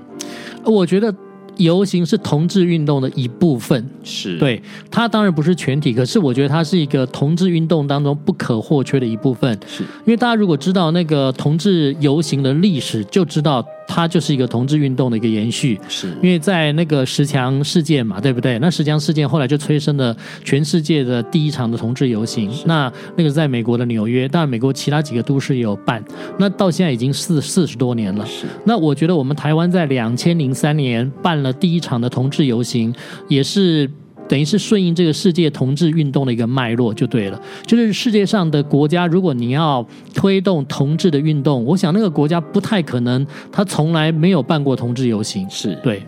[0.64, 1.14] 我觉得。
[1.58, 4.38] 游行是同志运动的一部分，是。
[4.38, 9.58] 对，它当然不是全体，可是我觉得它是一个同志运动当中不可或缺的一部分。
[9.68, 15.80] 是，因为大家如果知道那个同志游行的历史，就知道它就是一个同志运动的一个延续。
[15.88, 18.58] 是因为在那个十强事件嘛，对不对？
[18.60, 22.51] 那十强事件后来就催生了全世界的第一场的同志游行。
[22.66, 26.03] 那那个在美国的纽约，当然美国其他几个都市也有办。
[26.38, 28.26] 那到现在已经四四十多年了。
[28.26, 32.93] 是那我觉得我们台湾在两千零三年办了第一场的同志游行，
[33.28, 33.89] 也是。
[34.28, 46.01] 等于是顺应这个世界同志运动的一个脉络就对了，就是世界上的国家，如果你要推动同志的运动，我想那个国家不太可能，他从来没有办过同志游行，是对。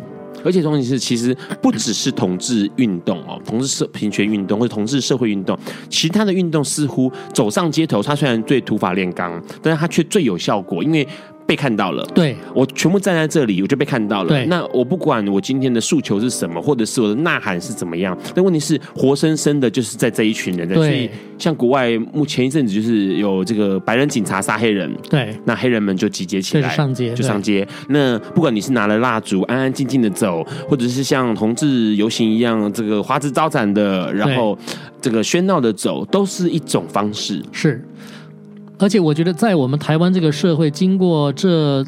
[0.44, 5.58] 而且重点是，其实不只是同志运动哦，同志社平权运动或者同志社会运动，
[5.90, 11.08] 其他的运动似乎走上街头，它虽然最土法炼钢，但是它却最有效果，因为。
[11.46, 14.30] 被看到了，对，我全部站在这里，我就被看到了。
[14.30, 20.68] 对，那我不管我今天的诉求是什么，或者是我的呐喊是怎么样，但问题是活生生的，就是在这一群人。
[20.68, 27.68] 在，所以像国外目前一阵子就是有这个白人警察杀黑人，对，那黑人们就集结起来上街，就上街。
[27.90, 34.58] 那不管你是拿了蜡烛，安安静静的走，或者是像同志游行一样，这个花枝招展的，然后
[35.00, 37.40] 这个喧闹的走，都是一种方式。
[37.52, 37.86] 是。
[38.78, 41.86] 而且我觉得，在我们台湾这个社会，经过这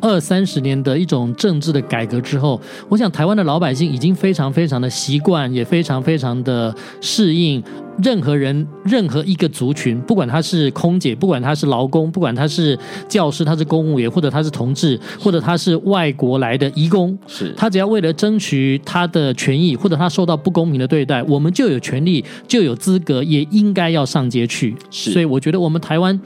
[0.00, 7.62] 二三十年的一种政治的改革之后，我想台湾的老百姓已经非常非常的习惯，也非常非常的适应。
[8.00, 12.78] 任何人、任何一个族群，不管他是空姐，不管他是劳工，不管他是
[13.08, 24.76] 教师，他是公务员，或者他是同志，或者他是外国来的移工，是他只要为了争取他的权益，或者他受到不公平的对待，我们就有权利，就有资格，也应该要上街去。
[24.92, 26.20] 是，所以我觉得我们台湾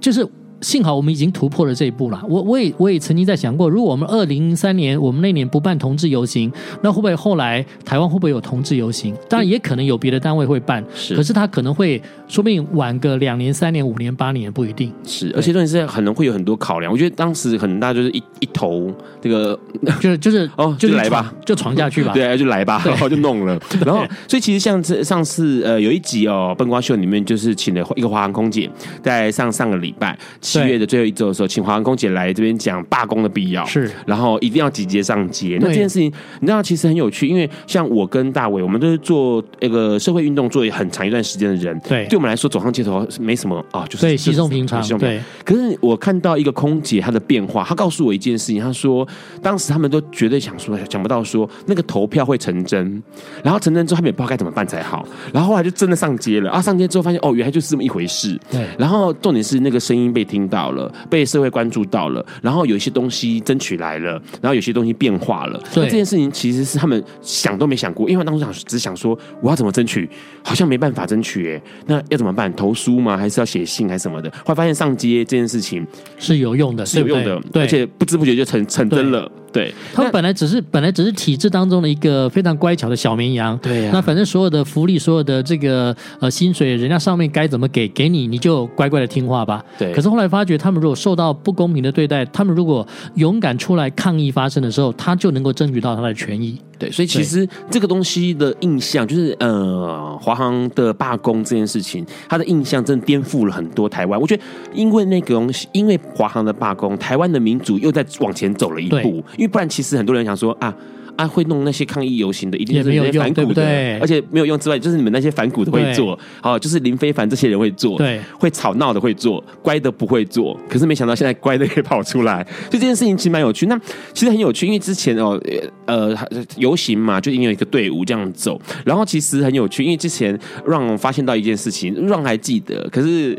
[0.00, 0.26] 就是。
[0.62, 2.22] 幸好我们已经突破了这一步了。
[2.28, 6.50] 我我也我也曾经在想过，如果我们二零零三年我们那年不办同志游行，
[6.82, 9.14] 那会不会后来台湾会不会有同志游行？
[9.28, 11.14] 当然也可能有别的单位会办，是。
[11.14, 14.92] 可是他可能会说不定晚个两年、三年、五年、八年不一定。
[15.04, 16.90] 是，而且重点是可能会有很多考量。
[16.92, 18.90] 我觉得当时很大就是一 一头
[19.20, 19.58] 这个，
[20.00, 22.12] 就是就是哦，就来吧，就闯下去吧。
[22.14, 23.58] 对，就来吧，然后就弄了。
[23.84, 28.70] 然后，所以其实像这上次呃有一集哦，笨瓜秀里面就是请了一个华航空姐，
[29.02, 30.16] 在上上个礼拜。
[30.52, 35.58] 七月的最后一周的时候，请华航空姐来这边讲罢工的必要，是，然后一定要集结上街。
[35.60, 45.20] 那这件事情，你知道其实很有趣，因为像我跟大伟，我们都是做那个社会运动做很长一段时间的人，对，对我们来说走上街头没什么啊、哦，就是对稀松平常，对。
[45.44, 49.06] 可是我看到一个空姐她的变化，她告诉我一件事情，她说
[49.42, 53.02] 当时他们都绝对想说想不到说那个投票会成真，
[53.42, 56.60] 然后成真之后他们也不知道该怎么办才好，然后后来就真的上街了啊！
[56.60, 58.66] 上街之后发现哦，原来就是这么一回事，对。
[58.78, 60.41] 然后重点是那个声音被听。
[60.42, 65.62] 听到了，被社会关注到了，然后有一些东西争取来了，然后有些东西变化了。
[65.74, 70.08] 那这件事情其实是他们想都没想过，因为当时想只想说我要怎么争取，
[70.42, 72.52] 好像没办法争取哎，那要怎么办？
[72.54, 73.16] 投书吗？
[73.16, 74.30] 还是要写信还是什么的？
[74.30, 75.86] 后来发现上街这件事情
[76.18, 79.30] 是有用的，是有用的，对，而且不知不觉就成成真了。
[79.52, 83.56] 对，他们本来只是本来只是体制当中的一个非常乖巧的小绵羊。
[83.58, 89.62] 对呀、啊，那反正所有的福利，所有的这个呃薪水，人家上面该怎么给给你，你就乖乖的听话吧。
[89.78, 89.92] 对。
[89.92, 92.86] 可是后来发觉，他们如果受到不公平的对待，他们如果
[93.16, 96.58] 勇敢出来抗议发生的时候，他就能够争取到他的权益。
[96.78, 104.20] 对，所以其实这个东西的印象就是，呃，华航的罢工这件事情，他的印象真的颠覆了很多台湾。
[104.20, 104.42] 我觉得，
[104.74, 109.22] 因为那个东西，因为华航的罢工，台湾的民主又在往前走了一步。
[109.42, 110.74] 因为不然，其实很多人想说啊。
[111.14, 113.98] 啊，会弄那些抗议游行的，一定是那些反骨的，对对？
[113.98, 120.58] 而且没有用之外，就是你们那些反骨的会做，好，就是林非凡这些人会做，对，会吵闹的会做，乖的不会做。
[120.70, 123.66] 可是没想到现在乖的也跑出来，所以这件事情其实蛮有趣。
[123.66, 123.78] 那
[124.14, 125.38] 其实很有趣，因为之前哦，
[125.84, 126.16] 呃，
[126.56, 130.36] 游行嘛，就已经有一个队伍这样走，然后其实很有趣，因为之前
[130.66, 133.38] 让我发现到一件事情，让还记得，可是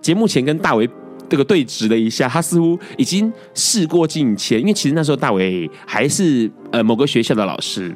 [0.00, 0.90] 节目前跟大为。
[1.28, 7.94] 这个对峙了一下，他似乎已经事过境迁，因为其实那时候大伟还是呃某个学校的老师，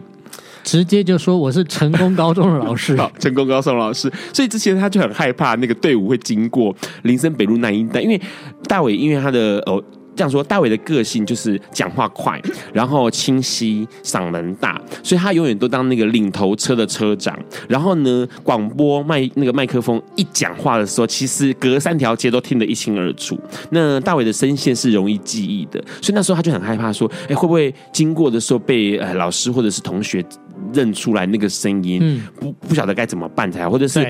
[0.65, 8.21] 直接就说我是成功高中的老师， 好，成功高中的老师，所以之前他就很害怕那个队伍会经过林森北路那一带，因为
[8.67, 9.83] 大伟因为他的哦。
[10.17, 12.41] 这样说，大伟的个性就是讲话快，
[12.73, 17.39] 然后清晰，嗓门大，所以他永远都当那个领头车的车长。
[17.69, 23.39] 然后呢，广播麦那个麦克风一讲话的时候，其实隔三条街都听得一清二楚。
[23.71, 30.25] 那大伟的声线是容易记忆的，所以那时候他就很害怕说，哎，会不会经过的时候被呃老师或者是同学
[30.73, 31.99] 认出来那个声音？
[32.01, 34.01] 嗯，不不晓得该怎么办才好，或者是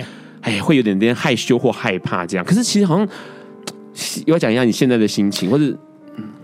[0.42, 2.46] 哎会有点点害羞或害怕这样。
[2.46, 3.08] 可是其实好像
[4.26, 5.76] 要讲一下你现在的心情，或者。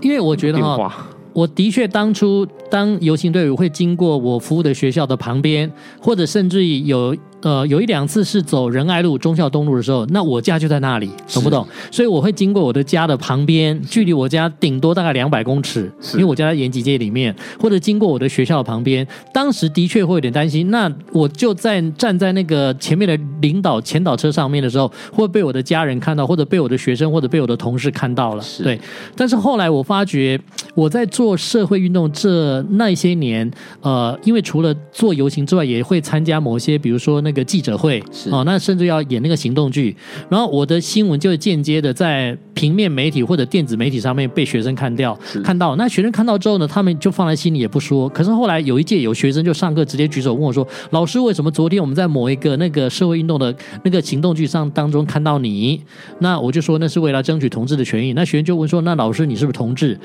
[0.02, 11.66] 因为我觉得哈，我的确当初当游行队伍会经过我服务的学校的旁边，或者甚至于有呃有一两次是走仁爱路、忠孝东路的时候，那我家就在那里，懂不懂？
[11.90, 19.06] 所以我会经过我的家的旁边，距离我家顶多大概两百公尺，因为我家在延吉街里面，或者经过我的学校的旁边。
[19.32, 28.44] 当时的确会有点担心，那我就在站在那个前面的领导前导车上面的时候，会被我的家人看到，或者被我的学生，或者被我的同事看到了。
[28.62, 28.78] 对，
[29.16, 30.40] 但是后来我发觉，
[30.74, 39.96] 我在做社会运动这那些年，呃，因为除了做游行之外，也会参加某些，比如说那个记者会，哦，那甚至要演那个行动剧，
[40.28, 45.76] 然后我的新闻就会间接的在平面媒体或者电子媒体上面被学生看掉，看到。
[45.76, 48.08] 那学生看到之后呢，他们就放在心里也不说。
[48.10, 53.54] 可是后来有一届有学生就上课直接举手问我说：“老师，为什么昨天我们在某一个那个社会运动的
[53.84, 55.80] 那个行动剧上当中看到你？”
[56.20, 58.12] 那我就说那是为了争取同志的权益。
[58.12, 59.98] 那学生就问说：“那老师你是不是同志？”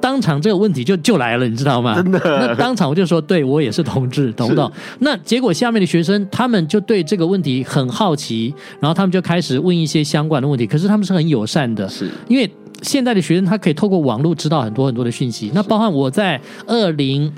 [0.00, 1.94] 当场这个问题就就来了，你知道吗？
[1.94, 2.18] 真的。
[2.22, 4.70] 那当场我就说：“对，我也是同志，懂不懂？”
[5.00, 10.66] 那结果下面的学生他们就对这个问题很好奇，然后他们就开始问一些相关的问题。
[10.66, 12.50] 可是他们是很友善的，是因为
[12.82, 15.50] 现在的学生他可以透过网络知道很多很多的讯息。
[15.54, 17.32] 那包含我在二零。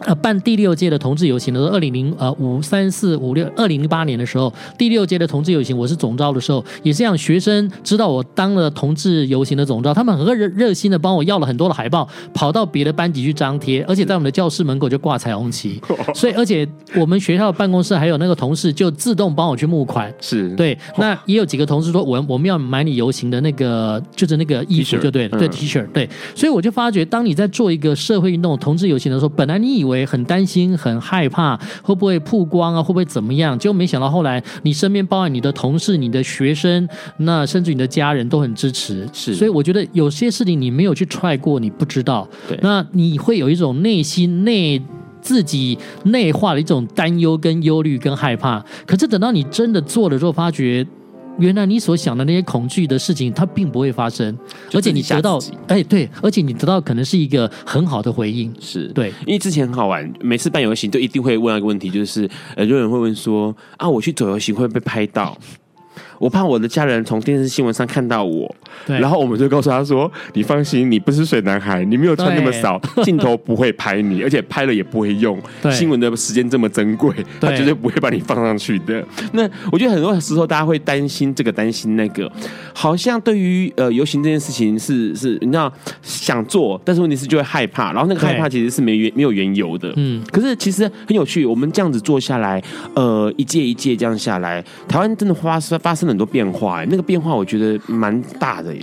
[0.00, 15.80] 呃，办第六届的同志游行的时候，二零零呃五三四五六二零零八年的时候，第六届的同志游行，我是总召的时候，也是让学生知道我当了同志游行的总召，他们很热热心的帮我要了很多的海报，跑到别的班级去张贴，而且在我们的教室门口就挂彩虹旗，
[16.14, 20.50] 所以而且我们学校的办公室还有那个同事就自动帮我去募款，是。
[20.56, 32.82] 对，那也有几个同事说，我我们要买你游行的那个就是那个衣服就对了，对 T 恤，嗯，对，所以我就发觉，当你在做一个社会运动同志游行的时候，本来你以为很担心、很害怕，会不会曝光啊？
[32.82, 33.58] 会不会怎么样？
[33.58, 39.08] 结果没想到后来，你身边包含你的同事、你的学生，那甚至你的家人都很支持。
[39.12, 42.28] 是，所以我觉得有些事情你没有去 try 过，你不知道。
[42.48, 44.80] 对，那你会有一种内心内
[45.20, 48.64] 自己内化的一种担忧、跟忧虑、跟害怕。
[48.86, 50.86] 可是等到你真的做了之后，发觉。
[51.38, 54.36] 原来你所想的那些恐惧的事情，它并不会发生，
[54.72, 58.88] 而且你得到，哎，对，而且你得到可能是一个很好的回应，是。
[58.88, 65.36] 对，因为之前很好玩，每次办游行都一定会问一个问题，就是呃，有人会问说啊，我去走游行会被拍到。
[66.18, 68.54] 我怕我的家人从电视新闻上看到我，
[68.86, 75.38] 然后我们就告诉他说：“你放心，你不是水男孩，你没有穿那么少，镜头不会拍你， 而且拍了也不会用。
[75.70, 82.30] 新闻的时间这么珍贵，他绝对不会把你放上去的。”那我觉得很多时候大家会担心这个，担心那个，
[82.72, 89.92] 好像对于呃游行这件事情是是，你知道想做，但是问题是就会害怕，然后那个害怕其实是没原没有缘由的。
[89.96, 92.62] 嗯，可是其实很有趣，我们这样子做下来，
[92.94, 96.14] 呃，一届一届这样下来，台湾真的发生发生了。
[96.14, 98.82] 很多变化，哎，那个变化我觉得蛮大的耶。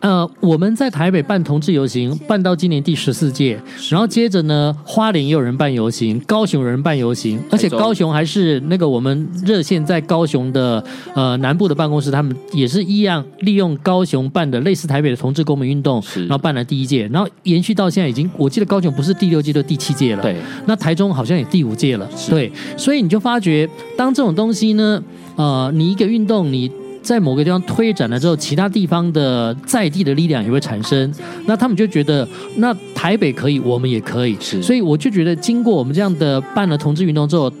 [0.00, 10.84] 呃，我们在台北办同志游行，办到今年第十四届，然后接着呢，花莲也有人办游行，高雄有人办游行，而且高雄还是那个我们热线在高雄的
[11.14, 20.20] 呃南部的办公室，他们也是一样利用高雄办的类似台北的同志公民运动，然后办了第一届，然后延续到现在已经，我记得高雄不是第六届，就第七届了。
[20.20, 20.36] 对，
[20.66, 22.06] 那台中好像也第五届了。
[22.28, 23.66] 对，所以你就发觉，
[23.96, 25.02] 当这种东西呢，
[25.36, 26.70] 呃，你一个运动你。
[27.04, 31.12] 在某个地方推展了之后，其他地方的在地的力量也会产生，
[31.44, 32.26] 那他们就觉得，
[32.56, 37.52] 那台北可以，我们也可以，是，所以我就觉得，经过我们这样的办了同志运动之后。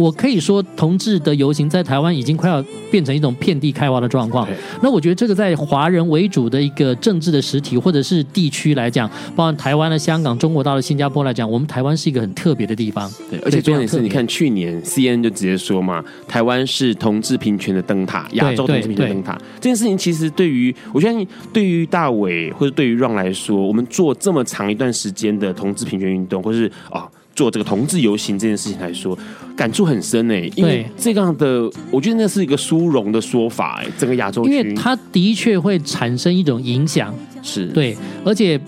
[0.00, 4.48] 我可以说，同志的游行在台湾已经快要变成一种遍地开花的状况。
[4.82, 13.12] 那我觉得，这个在华人为主的一个政治的实体或者是地区来讲，包括台湾的香港、中国到了新加坡来讲，我们台湾是一个很特别的地方。
[13.30, 19.38] 对，而且重点是，你看去年 CNN 就直接说嘛，台湾是同志平权的灯塔，亚洲同志平权的灯塔。
[19.56, 27.02] 这件事情其实对于我相信，对于大伟或者对于 Ron 来说，我们做这么长一段时间的同志平权运动，或是啊。
[27.02, 29.18] 哦做这个同志游行这件事情来说，
[29.56, 37.64] 感触很深诶，因为这样的，我觉得那是一个殊荣的说法诶，整个亚洲区，因为它的确会产生一种影响，是。
[37.68, 38.60] 对，而且。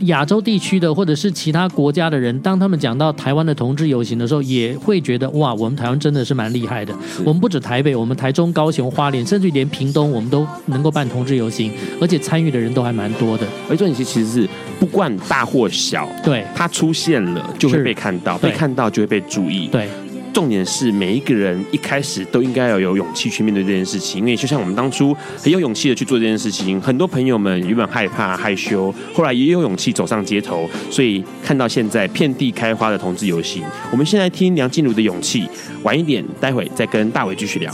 [0.00, 6.94] 亚洲地区的或者是其他国家的人，当他们讲到台湾的同志游行的时候，也会觉得哇，我们台湾真的是蛮厉害的。
[7.24, 13.46] 我们不止台北，我们台中、高雄、花莲，甚至连屏东，我们都能够办同志游行，而且参与的人都还蛮多的。
[13.68, 19.88] 而这东西其实是不管大或小，对，它出现了就会被看到，被看到就会被注意，对。
[20.34, 33.62] 重点是每一个人一开始都应该要有勇气去面对这件事情，因为就像我们当初很有勇气的去做这件事情，很多朋友们原本害怕害羞，后来也有勇气走上街头，所以看到现在遍地开花的同志游行。
[33.92, 35.48] 我们先来听梁静茹的勇气，
[35.84, 37.72] 晚一点待会再跟大伟继续聊。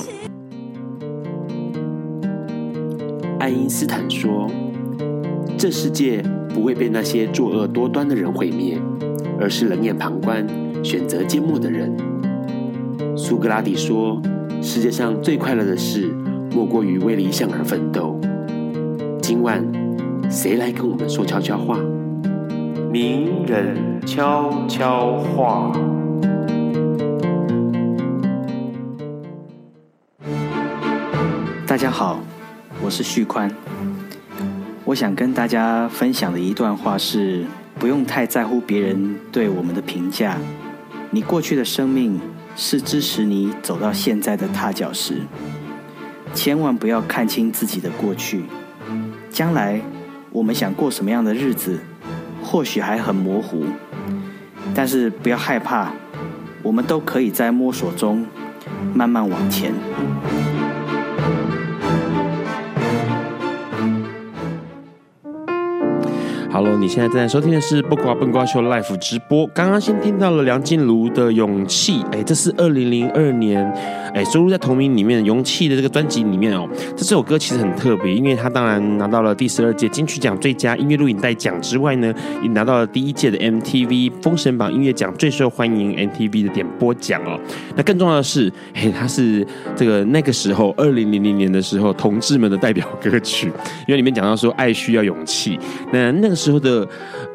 [3.39, 4.47] 爱因斯坦说
[5.57, 8.79] ：“这世界不会被那些作恶多端的人毁灭，
[9.41, 10.47] 而是冷眼旁观、
[10.85, 11.97] 选择缄默的人。”
[13.23, 14.19] 苏格拉底说
[14.63, 16.11] ：“世界上最快乐的事，
[16.55, 18.19] 莫过于为理想而奋斗。”
[19.21, 19.63] 今晚，
[20.31, 21.79] 谁来跟我们说悄悄话？
[22.91, 25.71] 名人悄悄话。
[31.67, 32.21] 大家好，
[32.83, 33.55] 我是旭宽。
[34.87, 37.45] 我想跟大家分享的一段话是：
[37.79, 40.39] 不用太在乎别人对我们的评价。
[41.11, 42.19] 你过去的生命
[42.57, 45.23] 是支持你走到现在的踏脚石。
[46.33, 48.45] 千万不要看清自己的过去。
[49.31, 49.81] 将来
[50.31, 51.81] 我们想过什么样的日子，
[52.43, 53.65] 或许还很模糊。
[54.75, 55.93] 但是不要害怕，
[56.63, 58.27] 我们都可以在摸索中
[58.95, 59.73] 慢慢往前。
[66.53, 69.47] Hello，你现在正在收听的是《不瓜笨瓜秀》Live 直播。
[69.55, 73.65] 刚刚先听到了梁静茹的《勇气》，哎，这是二零零二年，
[74.13, 76.69] 哎，收录在同名里面《勇气》的这个专辑里面哦。
[76.97, 87.39] 这首歌其实很特别，因为它当然拿到了第十二届金曲奖最佳音乐录影带奖之外呢，也拿到了第一届的 MTV 封神榜音乐奖最受欢迎 MTV 的点播奖哦。
[87.77, 89.47] 那更重要的是，哎，它是
[89.77, 93.47] 这个那个时候二零零零年的时候同志们的代表歌曲，
[93.87, 95.57] 因为里面讲到说爱需要勇气。
[95.93, 96.41] 那那个。
[96.41, 96.89] 时候的，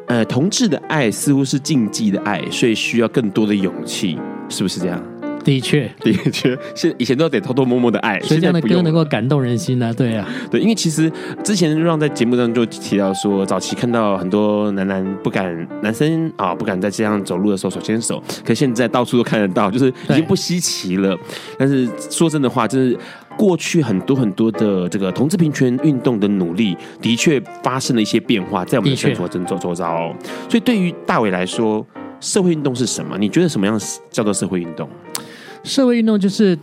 [0.08, 5.02] 呃，同志的爱似乎是禁忌的爱，所以需要更多的勇气，是不是这样？
[5.46, 9.92] 的确，的确，现以前都得偷偷摸摸的爱，所以这样的歌能够感动人心呢、啊？
[9.92, 11.10] 对啊，对，因为其实
[11.44, 21.16] 之前让在节目当中就提到说，早期看到很多男男不敢，男生啊不敢在街上走路的时候手牵手，可现在到处都看得到，就是已经不稀奇了。
[21.56, 22.98] 但是说真的话，就是。
[23.38, 30.16] 过去很多很多的这个同志平权运动的努力，的确发生了一些变化，在我们的生活中周周遭哦。
[30.48, 31.86] 所以对于大伟来说，
[32.20, 33.16] 社会运动是什么？
[33.18, 34.88] 你觉得什么样叫做社会运动？
[35.64, 36.58] 社会运动就是。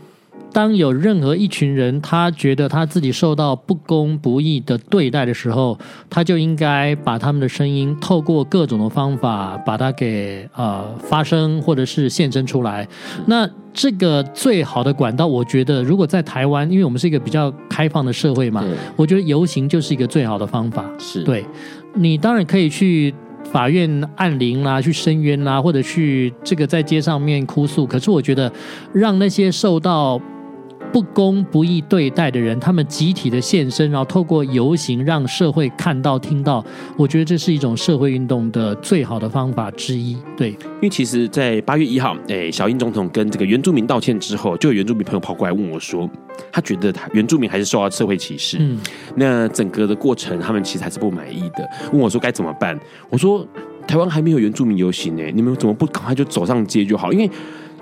[0.51, 5.75] 当有任何一群人，他觉得他自己受到不公不义的对待的时候，
[6.11, 12.87] 他就应该把他们的声音透过各种的方法把它给呃发声，或者是现身出来。
[13.25, 18.63] 那这个最好的管道，我觉得如果在台湾，因为我们是一个比较开放的社会嘛，
[18.95, 20.87] 我觉得游行就是一个最好的方法。
[20.99, 21.43] 是对，
[21.95, 23.11] 你当然可以去
[23.51, 27.85] 法院按铃啦，去申冤啦，或者去这个在街上面哭诉。
[27.85, 28.51] 可是我觉得
[28.93, 30.19] 让那些受到
[30.93, 36.63] 不公不义对待的人，他们集体的现身，然后透过游行让社会看到、听到，
[36.95, 40.15] 我觉得这是一种社会运动的最好的方法之一。
[40.37, 46.07] 对，因为其实，在八月一号，哎，小英总统跟这个原住民道歉之后，就有原住民朋友跑过来问我说，
[46.51, 48.57] 他觉得他原住民还是受到社会歧视。
[48.59, 48.79] 嗯，
[49.15, 52.79] 那整个的过程，他们其实还是不满意的，问我说该怎么办？
[53.09, 53.43] 我说
[53.87, 57.11] 台湾还没有原住民游行呢，你们怎么不赶快就走上街就好？
[57.11, 57.27] 因为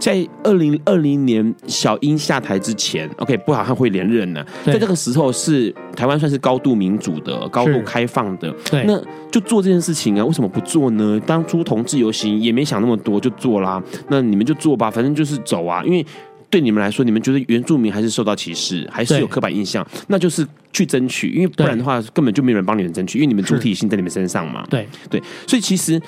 [0.01, 4.43] 在二零二零年小英下台之前，OK，不好，他会连任呢。
[4.65, 8.51] 在这个时候，是台湾算是高度民主的、高度开放的。
[8.67, 8.99] 对，那
[9.31, 10.25] 就做这件事情啊？
[10.25, 11.21] 为什么不做呢？
[11.27, 13.79] 当初同志游行也没想那么多，就做啦。
[14.09, 15.83] 那你们就做吧，反正就是走啊。
[15.85, 16.03] 因为
[16.49, 20.47] 对你们来说，你们觉得原住民还是受到歧视，还是有刻板印象，那就是。
[20.73, 24.65] 去争取，因为不然的话根本就没有人帮你们争取，因为你们主体性在你们身上嘛。
[24.69, 26.01] 对对，所以其实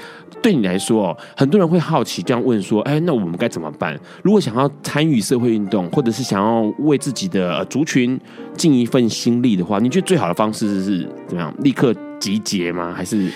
[0.43, 3.97] 对你来说哦，很多人会好奇这样问说：“哎，那我们该怎么办？
[4.21, 8.19] 如果想要参与社会运动，或者是想要为自己的族群
[8.55, 11.51] 尽一份心力的话，你觉得最好的方式是怎么样？
[11.59, 12.93] 立刻集结吗？
[12.93, 13.31] 还是？”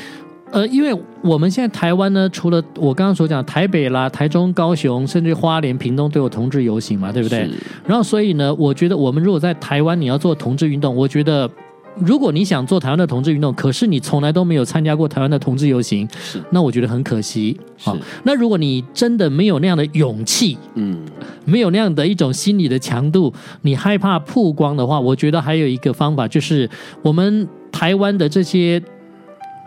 [0.49, 7.49] 呃，因为我们现在台湾呢，除了我刚刚所讲台北啦、台中、高雄，甚至花莲、屏东都有同志游行嘛，对不对？
[7.85, 11.49] 然后所以呢，我觉得我们如果在台湾你要做同志运动，我觉得
[11.99, 17.59] 如果你想做台湾的同志运动，可是你从来都没有参加过台湾的同志游行，是那我觉得很可惜。
[17.77, 20.99] 好，那如果你真的没有那样的勇气，嗯，
[21.45, 26.69] 没有那样的一种心理的强度，你害怕曝光的话，我觉得还有一个方法，就是
[27.01, 28.81] 我们台湾的这些。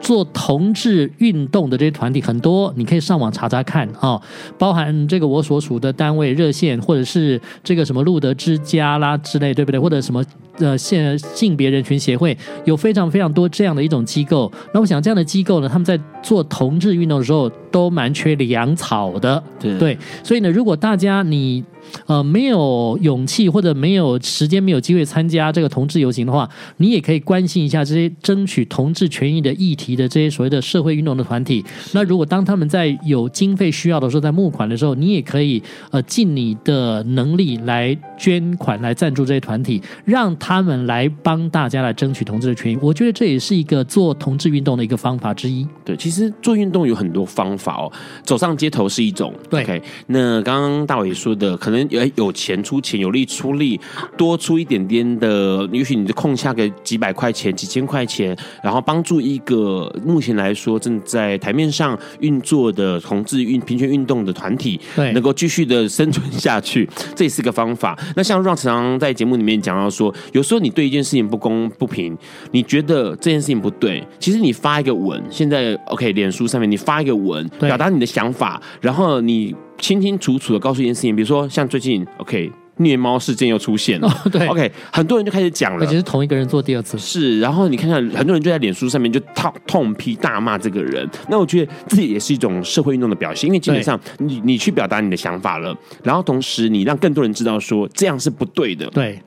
[0.01, 4.23] 做同志运动的这些团体很多，你可以上网查查看啊、哦，
[4.59, 9.79] 包含这个我所属的单位热线，或者是这个什么路德之家啦之类，对不对？
[9.79, 10.25] 或者什么
[10.59, 14.51] 呃性性别人群协会，有非常非常多这样的一种机构。
[14.73, 19.99] 那我想这样的机构呢，他们在做同志运动的时候都蛮缺粮草的，对，对。
[20.23, 21.63] 所以呢，如果大家你。
[22.07, 31.64] 呃，没有勇气或者没有时间、没有机会参加这个同志游行的话，你也可以关心一下这些争取同志权益的议题的这些所谓的社会运动的团体。
[31.93, 42.78] 那如果当他们在有经费需要的时候，在募款的时候，你也可以呃尽你的能力来捐款来赞助这些团体，让他们来帮大家来争取同志的权益。
[42.80, 45.66] 我觉得这也是一个做同志运动的一个方法之一。
[45.84, 47.91] 对，其实做运动有很多方法哦，
[48.22, 49.34] 走上街头是一种。
[49.49, 51.80] 对，okay, 那刚刚大伟说的可能。
[51.81, 53.81] 们有有钱出钱，有力出力，
[54.16, 67.99] 多出一点点的，也许你就空下个几百块钱、几千块钱，然后帮助一个目前来说正在台面上运作的同志运平权运动的团体，对，能够继续的生存下去，这也是个方法。
[68.16, 72.16] 那像 Ron 常常在节目里面讲到说，有时候你对一件事情不公不平，
[72.53, 79.55] 你觉得这件事情不对，其实你发一个文，现在 OK，脸书上面你发一个文，表达你的想法，然后你。
[79.81, 99.20] 清清楚楚的告诉一件事情，比如说像最近，OK，虐猫事件又出现了，哦、对，OK，很多人就开始讲了，而且是同一个人做第二次，是，然后你看看，很多人就在脸书上面就痛痛批大骂这个人，那我觉得这也是一种社会运动的表现，因为基本上你你去表达你的想法了，然后同时你让更多人知道说这样是不对的，对。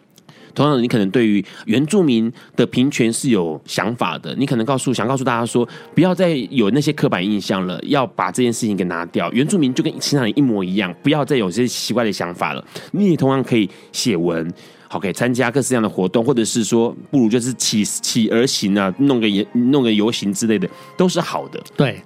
[0.56, 9.32] 同样，你可能对于原住民的平权是有想法的，你可能告诉想告诉大家说，不要再有那些刻板印象了，要把这件事情给拿掉。
[9.32, 12.64] 原住民就跟其他人一模一样，不要再有这些奇怪的想法了。
[12.92, 14.52] 你也同样可以写文，
[14.88, 21.62] 好，可以参加各式各样的活动，或者是说，不如就是起起而行啊，弄个游弄个游行之类的，都是好的。
[21.76, 22.02] 对。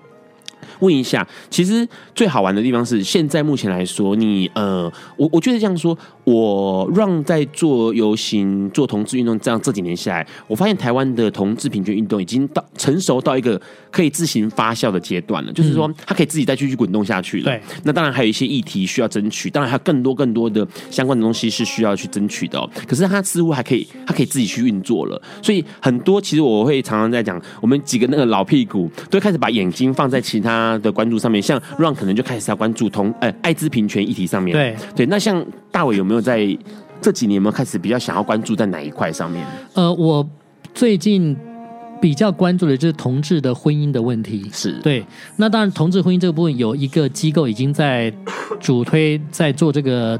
[0.79, 13.59] 问一下，其实最好玩的地方是，现在目前来说，你呃，我我觉得这样说，我让在做游行、做同志运动，这样这几年下来，我发现台湾的同志平权运动已经到成熟到一个
[13.91, 17.45] 可以自行发酵的阶段了，就是说，它可以自己再继续滚动下去了。
[17.45, 22.69] 对，那当然还有一些议题需要争取，当然还有更多更多的相关的东西是需要去争取的哦。
[22.87, 25.21] 可是它似乎还可以，它可以自己去运作了。
[25.41, 30.46] 所以很多其实我会常常在讲，我们几个那个老屁股都开始把眼睛放在其他。
[30.47, 34.53] 他的关注上面，像 Ron 可能就开始要关注同呃艾滋平权议题上面。
[34.53, 36.57] 对对，那像大伟有没有在
[37.01, 39.45] 这几年有没有开始比较想要关注在哪一块上面？
[39.73, 40.25] 呃，我
[40.73, 41.35] 最近
[41.99, 44.49] 比较关注的就是同志的婚姻的问题。
[44.53, 48.13] 是对，那当然同志婚姻这个部分有一个机构已经在
[48.59, 50.17] 主推在做这个。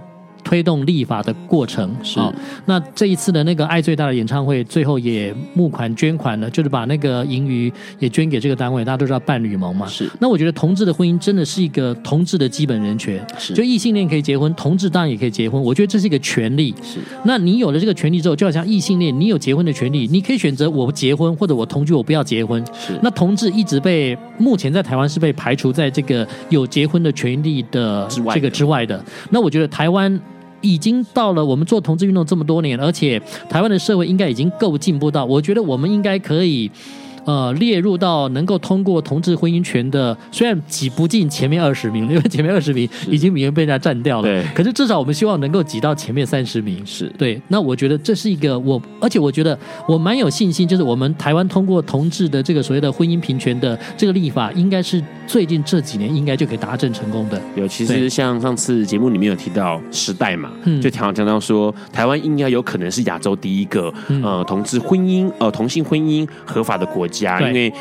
[0.47, 2.33] 推动立法的过程是、哦，
[2.67, 7.69] 那这一次的那个爱最大的演唱会，最后也募款捐款了，就是把那个盈余
[7.99, 8.85] 也捐给这个单位。
[8.85, 10.09] 大家都知道伴侣盟嘛，是。
[10.21, 13.53] 那我觉得同志的婚姻真的是一个同志的基本人权，是。
[13.53, 16.99] 就异性恋可以结婚，同志当然也可以结婚，我觉得这是一个权利，是。
[17.25, 22.97] 那你有了这个权利之后，就好像异性恋，你有结婚的权利，你可以选择我结婚或者我同居，我不要结婚，是。
[23.03, 29.03] 那同志一直被目前在台湾是被排除在这个有结婚的权利的这个之外的。
[29.29, 30.17] 那我觉得台湾。
[30.61, 36.69] 已经到了我们做同志运动这么多年，而且台湾的社会应该已经够进步到，我觉得我们应该可以。
[37.27, 44.23] 呃，列入到能够通过同志婚姻权的，虽然挤不进前面二十名， 因为前面二十名已经名额被人家占掉了。
[44.23, 44.45] 对。
[44.55, 46.81] 可是至少我们希望能够挤到前面三十名。
[46.85, 47.11] 是。
[47.17, 47.39] 对。
[47.49, 49.59] 那我觉得这是一个我，而且我觉得
[49.89, 57.41] 我蛮有信心，就是我们台湾通过同志的这个所谓的婚姻平权的这个立法，应该是最近这几年应该就可以达成成功的。
[57.57, 67.16] 有，其实像上次节目里面有提到时代嘛，嗯，就讲讲到说台湾应该有可能是亚洲第一个呃同志婚姻呃同性婚姻合法的国家。
[67.19, 67.73] 家，因为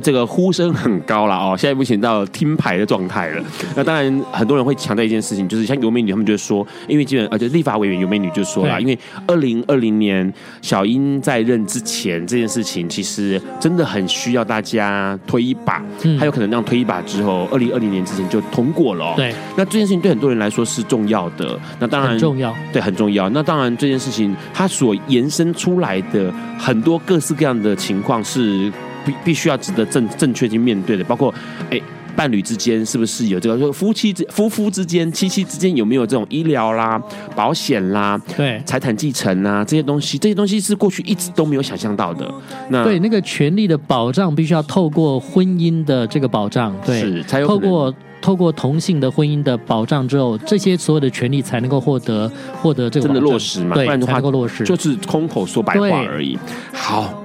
[0.00, 3.44] 这个呼声很高了哦，现在目前到听牌的状态了。
[3.76, 15.82] 那当然，很多人会强调一件事情，就是像尤美女他们就说，因为基本而且立法委员尤美女就说了，因为二零二零年小英在任之前，这件事情其实真的很需要大家推一把，
[16.18, 19.14] 还有可能让推一把之后，二零二零年之前就通过了。
[19.16, 21.58] 对，那这件事情对很多人来说是重要的。
[21.78, 23.28] 那当然重要，对，很重要。
[23.30, 28.72] 那当然，这件事情它所延伸出来的很多各式各样的情况是。
[29.04, 31.32] 必必须要值得正正确去面对的，包括
[31.70, 31.80] 哎，
[32.14, 33.58] 伴侣之间是不是有这个？
[33.58, 37.00] 说夫妻之夫妇之间、妻妻之间有没有这种医疗啦、
[37.34, 40.18] 保险啦、对财产继承啊这些东西？
[40.18, 42.30] 这些东西是过去一直都没有想象到的。
[42.68, 52.30] 那对那个权利的保障，必须要透过婚姻的这个保障，对，是才有透过透过同性的婚姻的保障之后，这些所有的权利才能够获得
[52.60, 53.74] 获得这个真的落实嘛？
[53.74, 56.38] 对，不然的话才能够落实，就是空口说白话而已。
[56.72, 57.21] 好。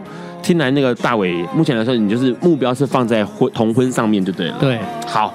[0.47, 4.55] 听来那个大伟，目前来说，你就是目标是放在婚同婚上面就对了。
[4.61, 5.33] 对，好。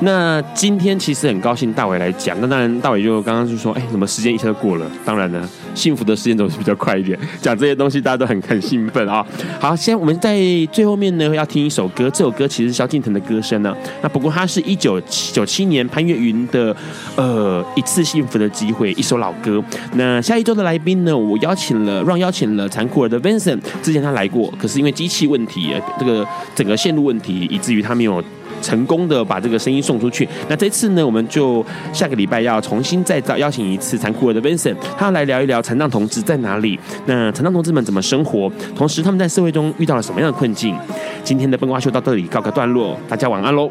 [0.00, 4.86] 那今天其实很高兴大伟来讲，那当然大伟就刚刚就说，哎，怎么时间一下就过了？
[5.04, 9.24] 当然呢，幸福的时间总是比较快一点， 讲这些东西大家都很很兴奋啊。
[9.60, 10.38] 好，现在我们在
[10.72, 13.74] 最后面呢要听一首歌，这首歌其实是萧敬腾的歌声呢。
[14.02, 15.00] 那不过它是一九
[15.32, 16.74] 九七年潘越云的
[17.16, 19.62] 呃一次幸福的机会，一首老歌。
[19.94, 28.22] 那下一周的来宾呢，我邀请了让邀请了残酷儿的 Vincent，之前他来过，可是因为机器问题，这个整个线路问题，以至于他没有。
[28.64, 30.26] 成功的把这个声音送出去。
[30.48, 40.74] 那这次呢，我们就下个礼拜要重新再邀邀请一次残酷的 Vincent，他要来聊一聊残障同志在哪里，那残障同志们怎么生活，同时他们在社会中遇到了什么样的困境。
[41.22, 43.70] 今天的笨瓜秀到这里告个段落，大家晚安喽，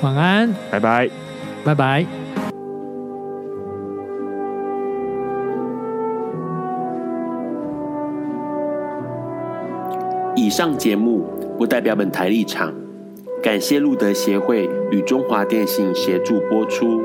[0.00, 1.10] 晚安，拜拜，
[1.64, 2.06] 拜拜。
[10.36, 11.26] 以上节目
[11.58, 12.72] 不代表本台立场。
[13.42, 17.02] 感谢路德协会与中华电信协助播出。